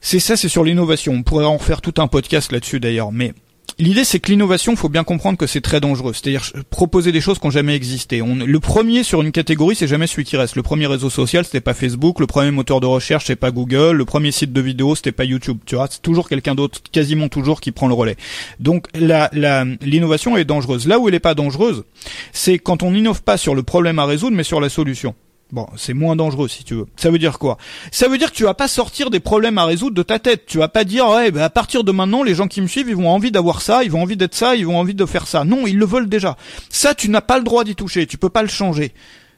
c'est 0.00 0.20
ça, 0.20 0.36
c'est 0.36 0.48
sur 0.48 0.64
l'innovation. 0.64 1.12
On 1.12 1.22
pourrait 1.22 1.44
en 1.44 1.58
faire 1.58 1.80
tout 1.80 1.94
un 1.98 2.06
podcast 2.06 2.52
là-dessus 2.52 2.80
d'ailleurs. 2.80 3.12
Mais 3.12 3.34
L'idée, 3.78 4.04
c'est 4.04 4.20
que 4.20 4.30
l'innovation, 4.30 4.74
faut 4.74 4.88
bien 4.88 5.04
comprendre 5.04 5.36
que 5.36 5.46
c'est 5.46 5.60
très 5.60 5.80
dangereux. 5.80 6.14
C'est-à-dire 6.14 6.50
proposer 6.70 7.12
des 7.12 7.20
choses 7.20 7.38
qui 7.38 7.46
n'ont 7.46 7.50
jamais 7.50 7.76
existé. 7.76 8.22
Le 8.24 8.60
premier 8.60 9.02
sur 9.02 9.20
une 9.20 9.32
catégorie, 9.32 9.76
c'est 9.76 9.86
jamais 9.86 10.06
celui 10.06 10.24
qui 10.24 10.36
reste. 10.36 10.56
Le 10.56 10.62
premier 10.62 10.86
réseau 10.86 11.10
social, 11.10 11.44
c'était 11.44 11.60
pas 11.60 11.74
Facebook. 11.74 12.18
Le 12.18 12.26
premier 12.26 12.50
moteur 12.50 12.80
de 12.80 12.86
recherche, 12.86 13.26
c'est 13.26 13.36
pas 13.36 13.50
Google. 13.50 13.96
Le 13.96 14.04
premier 14.06 14.32
site 14.32 14.52
de 14.52 14.60
vidéo, 14.62 14.94
c'était 14.94 15.12
pas 15.12 15.24
YouTube. 15.24 15.58
Tu 15.66 15.74
vois, 15.74 15.88
c'est 15.90 16.00
toujours 16.00 16.28
quelqu'un 16.28 16.54
d'autre, 16.54 16.80
quasiment 16.90 17.28
toujours, 17.28 17.60
qui 17.60 17.70
prend 17.70 17.88
le 17.88 17.94
relais. 17.94 18.16
Donc, 18.60 18.86
l'innovation 18.94 20.38
est 20.38 20.46
dangereuse. 20.46 20.86
Là 20.86 20.98
où 20.98 21.08
elle 21.08 21.14
est 21.14 21.20
pas 21.20 21.34
dangereuse, 21.34 21.84
c'est 22.32 22.58
quand 22.58 22.82
on 22.82 22.92
n'innove 22.92 23.22
pas 23.22 23.36
sur 23.36 23.54
le 23.54 23.62
problème 23.62 23.98
à 23.98 24.06
résoudre, 24.06 24.36
mais 24.36 24.44
sur 24.44 24.60
la 24.60 24.70
solution. 24.70 25.14
Bon, 25.52 25.68
c'est 25.76 25.94
moins 25.94 26.16
dangereux 26.16 26.48
si 26.48 26.64
tu 26.64 26.74
veux. 26.74 26.86
Ça 26.96 27.10
veut 27.10 27.18
dire 27.18 27.38
quoi? 27.38 27.56
Ça 27.92 28.08
veut 28.08 28.18
dire 28.18 28.32
que 28.32 28.36
tu 28.36 28.42
vas 28.42 28.54
pas 28.54 28.66
sortir 28.66 29.10
des 29.10 29.20
problèmes 29.20 29.58
à 29.58 29.64
résoudre 29.64 29.94
de 29.94 30.02
ta 30.02 30.18
tête. 30.18 30.44
Tu 30.46 30.58
vas 30.58 30.68
pas 30.68 30.82
dire 30.82 31.08
ouais, 31.08 31.30
bah, 31.30 31.44
à 31.44 31.50
partir 31.50 31.84
de 31.84 31.92
maintenant, 31.92 32.24
les 32.24 32.34
gens 32.34 32.48
qui 32.48 32.60
me 32.60 32.66
suivent, 32.66 32.88
ils 32.88 32.96
vont 32.96 33.08
envie 33.08 33.30
d'avoir 33.30 33.62
ça, 33.62 33.84
ils 33.84 33.90
vont 33.90 34.02
envie 34.02 34.16
d'être 34.16 34.34
ça, 34.34 34.56
ils 34.56 34.66
vont 34.66 34.78
envie 34.78 34.94
de 34.94 35.06
faire 35.06 35.28
ça. 35.28 35.44
Non, 35.44 35.66
ils 35.68 35.78
le 35.78 35.86
veulent 35.86 36.08
déjà. 36.08 36.36
Ça, 36.68 36.94
tu 36.94 37.08
n'as 37.08 37.20
pas 37.20 37.38
le 37.38 37.44
droit 37.44 37.62
d'y 37.62 37.76
toucher. 37.76 38.06
Tu 38.06 38.18
peux 38.18 38.28
pas 38.28 38.42
le 38.42 38.48
changer. 38.48 38.92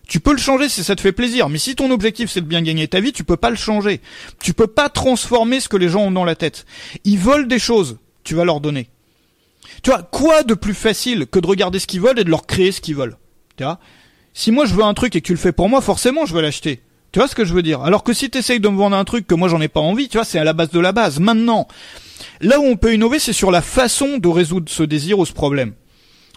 Tu 0.08 0.20
peux 0.20 0.32
le 0.32 0.38
changer 0.38 0.70
si 0.70 0.82
ça 0.82 0.96
te 0.96 1.02
fait 1.02 1.12
plaisir, 1.12 1.50
mais 1.50 1.58
si 1.58 1.76
ton 1.76 1.90
objectif 1.90 2.30
c'est 2.30 2.40
de 2.40 2.46
bien 2.46 2.62
gagner 2.62 2.88
ta 2.88 3.00
vie, 3.00 3.12
tu 3.12 3.24
peux 3.24 3.36
pas 3.36 3.50
le 3.50 3.56
changer. 3.56 4.00
Tu 4.40 4.54
peux 4.54 4.66
pas 4.66 4.88
transformer 4.88 5.60
ce 5.60 5.68
que 5.68 5.76
les 5.76 5.90
gens 5.90 6.04
ont 6.04 6.10
dans 6.10 6.24
la 6.24 6.34
tête. 6.34 6.64
Ils 7.04 7.18
veulent 7.18 7.46
des 7.46 7.58
choses, 7.58 7.98
tu 8.24 8.34
vas 8.34 8.46
leur 8.46 8.62
donner. 8.62 8.88
Tu 9.82 9.90
vois, 9.90 10.02
quoi 10.02 10.44
de 10.44 10.54
plus 10.54 10.72
facile 10.72 11.26
que 11.26 11.38
de 11.38 11.46
regarder 11.46 11.78
ce 11.78 11.86
qu'ils 11.86 12.00
veulent 12.00 12.18
et 12.18 12.24
de 12.24 12.30
leur 12.30 12.46
créer 12.46 12.72
ce 12.72 12.80
qu'ils 12.80 12.96
veulent? 12.96 13.18
Tu 13.58 13.64
vois? 13.64 13.78
Si 14.38 14.52
moi 14.52 14.66
je 14.66 14.74
veux 14.74 14.84
un 14.84 14.94
truc 14.94 15.16
et 15.16 15.20
que 15.20 15.26
tu 15.26 15.32
le 15.32 15.38
fais 15.38 15.50
pour 15.50 15.68
moi, 15.68 15.80
forcément 15.80 16.24
je 16.24 16.32
veux 16.32 16.40
l'acheter. 16.40 16.80
Tu 17.10 17.18
vois 17.18 17.26
ce 17.26 17.34
que 17.34 17.44
je 17.44 17.52
veux 17.52 17.62
dire? 17.62 17.82
Alors 17.82 18.04
que 18.04 18.12
si 18.12 18.30
t'essayes 18.30 18.60
de 18.60 18.68
me 18.68 18.76
vendre 18.76 18.96
un 18.96 19.04
truc 19.04 19.26
que 19.26 19.34
moi 19.34 19.48
j'en 19.48 19.60
ai 19.60 19.66
pas 19.66 19.80
envie, 19.80 20.08
tu 20.08 20.16
vois, 20.16 20.24
c'est 20.24 20.38
à 20.38 20.44
la 20.44 20.52
base 20.52 20.70
de 20.70 20.78
la 20.78 20.92
base. 20.92 21.18
Maintenant, 21.18 21.66
là 22.40 22.60
où 22.60 22.62
on 22.62 22.76
peut 22.76 22.94
innover, 22.94 23.18
c'est 23.18 23.32
sur 23.32 23.50
la 23.50 23.62
façon 23.62 24.18
de 24.18 24.28
résoudre 24.28 24.70
ce 24.70 24.84
désir 24.84 25.18
ou 25.18 25.26
ce 25.26 25.32
problème. 25.32 25.72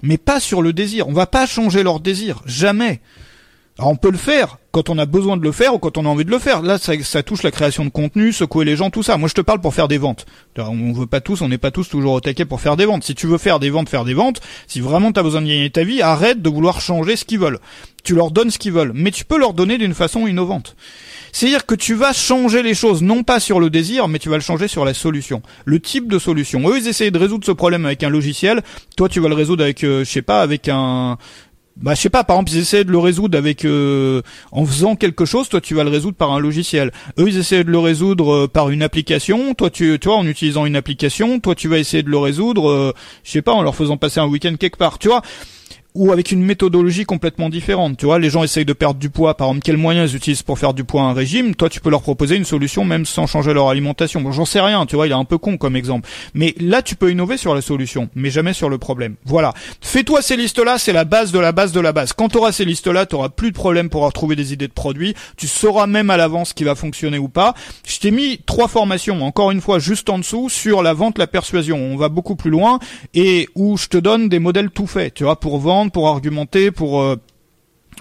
Mais 0.01 0.17
pas 0.17 0.39
sur 0.39 0.63
le 0.63 0.73
désir. 0.73 1.07
On 1.09 1.13
va 1.13 1.27
pas 1.27 1.45
changer 1.45 1.83
leur 1.83 1.99
désir. 1.99 2.41
Jamais. 2.47 3.01
Alors 3.77 3.91
on 3.91 3.95
peut 3.95 4.11
le 4.11 4.17
faire 4.17 4.57
quand 4.71 4.89
on 4.89 4.97
a 4.97 5.05
besoin 5.05 5.37
de 5.37 5.43
le 5.43 5.51
faire 5.51 5.73
ou 5.73 5.79
quand 5.79 5.97
on 5.97 6.05
a 6.05 6.09
envie 6.09 6.25
de 6.25 6.31
le 6.31 6.39
faire. 6.39 6.61
Là, 6.61 6.77
ça, 6.77 7.23
touche 7.23 7.43
la 7.43 7.51
création 7.51 7.83
de 7.83 7.89
contenu, 7.89 8.31
secouer 8.31 8.63
les 8.65 8.75
gens, 8.75 8.89
tout 8.89 9.03
ça. 9.03 9.17
Moi, 9.17 9.27
je 9.27 9.33
te 9.33 9.41
parle 9.41 9.59
pour 9.59 9.73
faire 9.73 9.87
des 9.87 9.97
ventes. 9.97 10.25
On 10.57 10.93
veut 10.93 11.07
pas 11.07 11.19
tous, 11.19 11.41
on 11.41 11.49
n'est 11.49 11.57
pas 11.57 11.71
tous 11.71 11.89
toujours 11.89 12.13
au 12.13 12.21
taquet 12.21 12.45
pour 12.45 12.61
faire 12.61 12.77
des 12.77 12.85
ventes. 12.85 13.03
Si 13.03 13.15
tu 13.15 13.27
veux 13.27 13.37
faire 13.37 13.59
des 13.59 13.69
ventes, 13.69 13.89
faire 13.89 14.05
des 14.05 14.13
ventes. 14.13 14.41
Si 14.67 14.79
vraiment 14.79 15.11
tu 15.11 15.19
as 15.19 15.23
besoin 15.23 15.41
de 15.41 15.47
gagner 15.47 15.69
ta 15.69 15.83
vie, 15.83 16.01
arrête 16.01 16.41
de 16.41 16.49
vouloir 16.49 16.79
changer 16.79 17.15
ce 17.15 17.25
qu'ils 17.25 17.39
veulent. 17.39 17.59
Tu 18.03 18.15
leur 18.15 18.31
donnes 18.31 18.49
ce 18.49 18.57
qu'ils 18.57 18.71
veulent, 18.71 18.93
mais 18.95 19.11
tu 19.11 19.25
peux 19.25 19.37
leur 19.37 19.53
donner 19.53 19.77
d'une 19.77 19.93
façon 19.93 20.25
innovante. 20.25 20.75
C'est-à-dire 21.33 21.65
que 21.65 21.75
tu 21.75 21.93
vas 21.93 22.13
changer 22.13 22.63
les 22.63 22.73
choses, 22.73 23.01
non 23.01 23.23
pas 23.23 23.39
sur 23.39 23.59
le 23.59 23.69
désir, 23.69 24.07
mais 24.07 24.19
tu 24.19 24.29
vas 24.29 24.35
le 24.35 24.41
changer 24.41 24.67
sur 24.67 24.85
la 24.85 24.93
solution. 24.93 25.41
Le 25.65 25.79
type 25.79 26.09
de 26.09 26.19
solution. 26.19 26.67
Eux, 26.69 26.79
ils 26.79 26.87
essayaient 26.87 27.11
de 27.11 27.19
résoudre 27.19 27.45
ce 27.45 27.51
problème 27.51 27.85
avec 27.85 28.03
un 28.03 28.09
logiciel. 28.09 28.63
Toi, 28.97 29.07
tu 29.07 29.19
vas 29.19 29.29
le 29.29 29.35
résoudre 29.35 29.63
avec, 29.63 29.83
euh, 29.83 30.03
je 30.03 30.09
sais 30.09 30.21
pas, 30.21 30.41
avec 30.41 30.67
un, 30.67 31.17
bah 31.77 31.93
je 31.95 32.01
sais 32.01 32.09
pas 32.09 32.23
par 32.23 32.35
exemple 32.35 32.51
ils 32.51 32.59
essaient 32.59 32.83
de 32.83 32.91
le 32.91 32.97
résoudre 32.97 33.37
avec 33.37 33.65
euh, 33.65 34.21
en 34.51 34.65
faisant 34.65 34.95
quelque 34.95 35.25
chose 35.25 35.49
toi 35.49 35.61
tu 35.61 35.73
vas 35.73 35.83
le 35.83 35.89
résoudre 35.89 36.17
par 36.17 36.31
un 36.31 36.39
logiciel. 36.39 36.91
Eux 37.17 37.27
ils 37.27 37.37
essaient 37.37 37.63
de 37.63 37.71
le 37.71 37.79
résoudre 37.79 38.33
euh, 38.33 38.47
par 38.47 38.69
une 38.69 38.83
application. 38.83 39.53
Toi 39.53 39.69
tu 39.69 39.97
vois 40.03 40.17
en 40.17 40.27
utilisant 40.27 40.65
une 40.65 40.75
application 40.75 41.39
toi 41.39 41.55
tu 41.55 41.67
vas 41.67 41.77
essayer 41.77 42.03
de 42.03 42.09
le 42.09 42.17
résoudre 42.17 42.69
euh, 42.69 42.93
je 43.23 43.31
sais 43.31 43.41
pas 43.41 43.53
en 43.53 43.61
leur 43.61 43.75
faisant 43.75 43.97
passer 43.97 44.19
un 44.19 44.27
week-end 44.27 44.55
quelque 44.59 44.77
part 44.77 44.99
tu 44.99 45.07
vois 45.07 45.21
ou 45.93 46.11
avec 46.11 46.31
une 46.31 46.43
méthodologie 46.43 47.03
complètement 47.03 47.49
différente. 47.49 47.97
Tu 47.97 48.05
vois, 48.05 48.19
les 48.19 48.29
gens 48.29 48.43
essayent 48.43 48.65
de 48.65 48.73
perdre 48.73 48.99
du 48.99 49.09
poids. 49.09 49.35
Par 49.35 49.47
exemple, 49.49 49.63
quels 49.63 49.77
moyens 49.77 50.11
ils 50.11 50.15
utilisent 50.15 50.43
pour 50.43 50.57
faire 50.57 50.73
du 50.73 50.83
poids 50.83 51.01
un 51.01 51.13
régime 51.13 51.55
Toi, 51.55 51.69
tu 51.69 51.81
peux 51.81 51.89
leur 51.89 52.01
proposer 52.01 52.35
une 52.35 52.45
solution 52.45 52.85
même 52.85 53.05
sans 53.05 53.27
changer 53.27 53.53
leur 53.53 53.67
alimentation. 53.67 54.21
Bon, 54.21 54.31
j'en 54.31 54.45
sais 54.45 54.61
rien. 54.61 54.85
Tu 54.85 54.95
vois, 54.95 55.07
il 55.07 55.11
est 55.11 55.15
un 55.15 55.25
peu 55.25 55.37
con 55.37 55.57
comme 55.57 55.75
exemple. 55.75 56.07
Mais 56.33 56.55
là, 56.59 56.81
tu 56.81 56.95
peux 56.95 57.11
innover 57.11 57.37
sur 57.37 57.53
la 57.53 57.61
solution, 57.61 58.09
mais 58.15 58.29
jamais 58.29 58.53
sur 58.53 58.69
le 58.69 58.77
problème. 58.77 59.15
Voilà. 59.25 59.53
Fais-toi 59.81 60.21
ces 60.21 60.37
listes-là, 60.37 60.77
c'est 60.77 60.93
la 60.93 61.03
base 61.03 61.31
de 61.31 61.39
la 61.39 61.51
base 61.51 61.71
de 61.71 61.79
la 61.79 61.91
base. 61.91 62.13
Quand 62.13 62.29
tu 62.29 62.37
auras 62.37 62.51
ces 62.51 62.65
listes-là, 62.65 63.05
tu 63.05 63.15
auras 63.15 63.29
plus 63.29 63.51
de 63.51 63.55
problème 63.55 63.89
pour 63.89 64.03
retrouver 64.03 64.35
des 64.35 64.53
idées 64.53 64.67
de 64.67 64.73
produits. 64.73 65.13
Tu 65.35 65.47
sauras 65.47 65.87
même 65.87 66.09
à 66.09 66.17
l'avance 66.17 66.49
ce 66.49 66.53
qui 66.53 66.63
va 66.63 66.75
fonctionner 66.75 67.17
ou 67.17 67.27
pas. 67.27 67.53
Je 67.85 67.99
t'ai 67.99 68.11
mis 68.11 68.39
trois 68.45 68.67
formations, 68.67 69.23
encore 69.23 69.51
une 69.51 69.61
fois, 69.61 69.79
juste 69.79 70.09
en 70.09 70.17
dessous, 70.17 70.49
sur 70.49 70.83
la 70.83 70.93
vente, 70.93 71.17
la 71.17 71.27
persuasion. 71.27 71.77
On 71.77 71.97
va 71.97 72.09
beaucoup 72.09 72.35
plus 72.35 72.49
loin 72.49 72.79
et 73.13 73.49
où 73.55 73.77
je 73.77 73.87
te 73.87 73.97
donne 73.97 74.29
des 74.29 74.39
modèles 74.39 74.69
tout 74.69 74.87
faits. 74.87 75.15
Tu 75.15 75.23
vois, 75.23 75.39
pour 75.39 75.59
vendre 75.59 75.80
pour 75.89 76.07
argumenter, 76.07 76.71
pour 76.71 77.01
euh, 77.01 77.15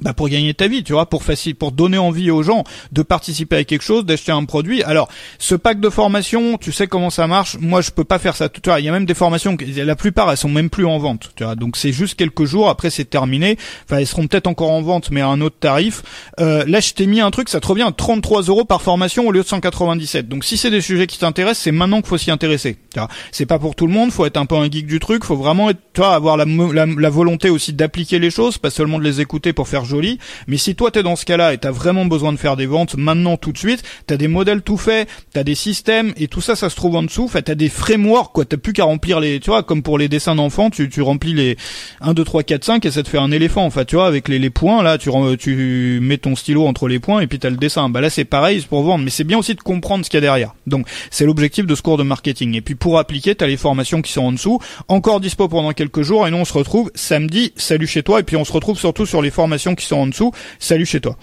bah 0.02 0.14
pour 0.14 0.28
gagner 0.28 0.54
ta 0.54 0.66
vie, 0.66 0.82
tu 0.82 0.92
vois, 0.92 1.06
pour 1.06 1.22
facile, 1.22 1.54
pour 1.54 1.72
donner 1.72 1.98
envie 1.98 2.30
aux 2.30 2.42
gens 2.42 2.64
de 2.92 3.02
participer 3.02 3.56
à 3.56 3.64
quelque 3.64 3.82
chose, 3.82 4.04
d'acheter 4.04 4.32
un 4.32 4.44
produit. 4.44 4.82
Alors, 4.82 5.08
ce 5.38 5.54
pack 5.54 5.78
de 5.78 5.90
formation, 5.90 6.56
tu 6.56 6.72
sais 6.72 6.86
comment 6.86 7.10
ça 7.10 7.26
marche. 7.26 7.58
Moi, 7.60 7.82
je 7.82 7.90
peux 7.90 8.04
pas 8.04 8.18
faire 8.18 8.34
ça. 8.34 8.48
Tu 8.48 8.60
vois, 8.64 8.80
il 8.80 8.86
y 8.86 8.88
a 8.88 8.92
même 8.92 9.04
des 9.04 9.14
formations, 9.14 9.56
la 9.60 9.96
plupart, 9.96 10.30
elles 10.30 10.38
sont 10.38 10.48
même 10.48 10.70
plus 10.70 10.86
en 10.86 10.98
vente. 10.98 11.32
Tu 11.36 11.44
vois, 11.44 11.54
donc 11.54 11.76
c'est 11.76 11.92
juste 11.92 12.14
quelques 12.14 12.44
jours. 12.44 12.70
Après, 12.70 12.88
c'est 12.88 13.04
terminé. 13.04 13.58
Enfin, 13.84 13.98
elles 13.98 14.06
seront 14.06 14.26
peut-être 14.26 14.46
encore 14.46 14.70
en 14.70 14.80
vente, 14.80 15.10
mais 15.10 15.20
à 15.20 15.28
un 15.28 15.40
autre 15.42 15.56
tarif. 15.60 16.02
Euh, 16.40 16.64
là, 16.66 16.80
je 16.80 16.92
t'ai 16.92 17.06
mis 17.06 17.20
un 17.20 17.30
truc, 17.30 17.50
ça 17.50 17.60
te 17.60 17.66
revient 17.66 17.82
à 17.82 17.92
33 17.92 18.42
euros 18.42 18.64
par 18.64 18.80
formation 18.80 19.26
au 19.26 19.32
lieu 19.32 19.42
de 19.42 19.46
197. 19.46 20.28
Donc, 20.28 20.44
si 20.44 20.56
c'est 20.56 20.70
des 20.70 20.80
sujets 20.80 21.06
qui 21.06 21.18
t'intéressent, 21.18 21.64
c'est 21.64 21.72
maintenant 21.72 21.98
qu'il 21.98 22.08
faut 22.08 22.18
s'y 22.18 22.30
intéresser. 22.30 22.78
Tu 22.92 22.98
vois, 22.98 23.08
c'est 23.32 23.46
pas 23.46 23.58
pour 23.58 23.74
tout 23.74 23.86
le 23.86 23.92
monde. 23.92 24.12
Faut 24.12 24.24
être 24.24 24.38
un 24.38 24.46
peu 24.46 24.54
un 24.54 24.70
geek 24.70 24.86
du 24.86 24.98
truc. 24.98 25.24
Faut 25.24 25.36
vraiment 25.36 25.68
être, 25.68 25.80
tu 25.92 26.00
vois, 26.00 26.14
avoir 26.14 26.38
la, 26.38 26.46
la, 26.46 26.86
la 26.86 27.10
volonté 27.10 27.50
aussi 27.50 27.74
d'appliquer 27.74 28.18
les 28.18 28.30
choses, 28.30 28.56
pas 28.56 28.70
seulement 28.70 28.98
de 28.98 29.04
les 29.04 29.20
écouter 29.20 29.52
pour 29.52 29.68
faire 29.68 29.84
joli. 29.90 30.18
Mais 30.46 30.56
si 30.56 30.74
toi 30.74 30.90
t'es 30.90 31.02
dans 31.02 31.16
ce 31.16 31.24
cas-là 31.26 31.52
et 31.52 31.58
t'as 31.58 31.70
vraiment 31.70 32.06
besoin 32.06 32.32
de 32.32 32.38
faire 32.38 32.56
des 32.56 32.66
ventes 32.66 32.96
maintenant 32.96 33.36
tout 33.36 33.52
de 33.52 33.58
suite, 33.58 33.82
t'as 34.06 34.16
des 34.16 34.28
modèles 34.28 34.62
tout 34.62 34.76
faits, 34.76 35.08
t'as 35.32 35.44
des 35.44 35.54
systèmes 35.54 36.12
et 36.16 36.28
tout 36.28 36.40
ça, 36.40 36.56
ça 36.56 36.70
se 36.70 36.76
trouve 36.76 36.96
en 36.96 37.02
dessous. 37.02 37.28
Fait 37.28 37.42
t'as 37.42 37.54
des 37.54 37.68
frameworks 37.68 38.32
quoi. 38.32 38.44
T'as 38.44 38.56
plus 38.56 38.72
qu'à 38.72 38.84
remplir 38.84 39.20
les, 39.20 39.40
tu 39.40 39.50
vois, 39.50 39.62
comme 39.62 39.82
pour 39.82 39.98
les 39.98 40.08
dessins 40.08 40.34
d'enfants, 40.34 40.70
tu, 40.70 40.88
tu 40.88 41.02
remplis 41.02 41.34
les 41.34 41.56
1, 42.00 42.14
2, 42.14 42.24
3, 42.24 42.42
4, 42.42 42.64
5 42.64 42.86
et 42.86 42.90
ça 42.90 43.02
te 43.02 43.08
fait 43.08 43.18
un 43.18 43.30
éléphant. 43.30 43.64
Enfin, 43.64 43.84
tu 43.84 43.96
vois, 43.96 44.06
avec 44.06 44.28
les, 44.28 44.38
les 44.38 44.50
points 44.50 44.82
là, 44.82 44.98
tu, 44.98 45.10
tu 45.38 45.98
mets 46.02 46.18
ton 46.18 46.36
stylo 46.36 46.66
entre 46.66 46.88
les 46.88 46.98
points 46.98 47.20
et 47.20 47.26
puis 47.26 47.38
t'as 47.38 47.50
le 47.50 47.56
dessin. 47.56 47.88
Bah 47.88 48.00
là 48.00 48.10
c'est 48.10 48.24
pareil, 48.24 48.60
c'est 48.60 48.68
pour 48.68 48.82
vendre, 48.82 49.04
mais 49.04 49.10
c'est 49.10 49.24
bien 49.24 49.38
aussi 49.38 49.54
de 49.54 49.60
comprendre 49.60 50.04
ce 50.04 50.10
qu'il 50.10 50.18
y 50.18 50.22
a 50.22 50.22
derrière. 50.22 50.54
Donc 50.66 50.86
c'est 51.10 51.24
l'objectif 51.24 51.66
de 51.66 51.74
ce 51.74 51.82
cours 51.82 51.98
de 51.98 52.02
marketing. 52.02 52.54
Et 52.54 52.60
puis 52.60 52.74
pour 52.74 52.98
appliquer, 52.98 53.34
t'as 53.34 53.46
les 53.46 53.56
formations 53.56 54.02
qui 54.02 54.12
sont 54.12 54.22
en 54.22 54.32
dessous, 54.32 54.60
encore 54.88 55.20
dispo 55.20 55.48
pendant 55.48 55.72
quelques 55.72 56.02
jours 56.02 56.26
et 56.26 56.30
nous 56.30 56.38
on 56.38 56.44
se 56.44 56.52
retrouve 56.52 56.90
samedi. 56.94 57.52
Salut 57.56 57.86
chez 57.86 58.02
toi 58.02 58.20
et 58.20 58.22
puis 58.22 58.36
on 58.36 58.44
se 58.44 58.52
retrouve 58.52 58.78
surtout 58.78 59.06
sur 59.06 59.22
les 59.22 59.30
formations 59.30 59.69
qui 59.74 59.86
sont 59.86 59.96
en 59.96 60.06
dessous. 60.06 60.32
Salut 60.58 60.86
chez 60.86 61.00
toi. 61.00 61.16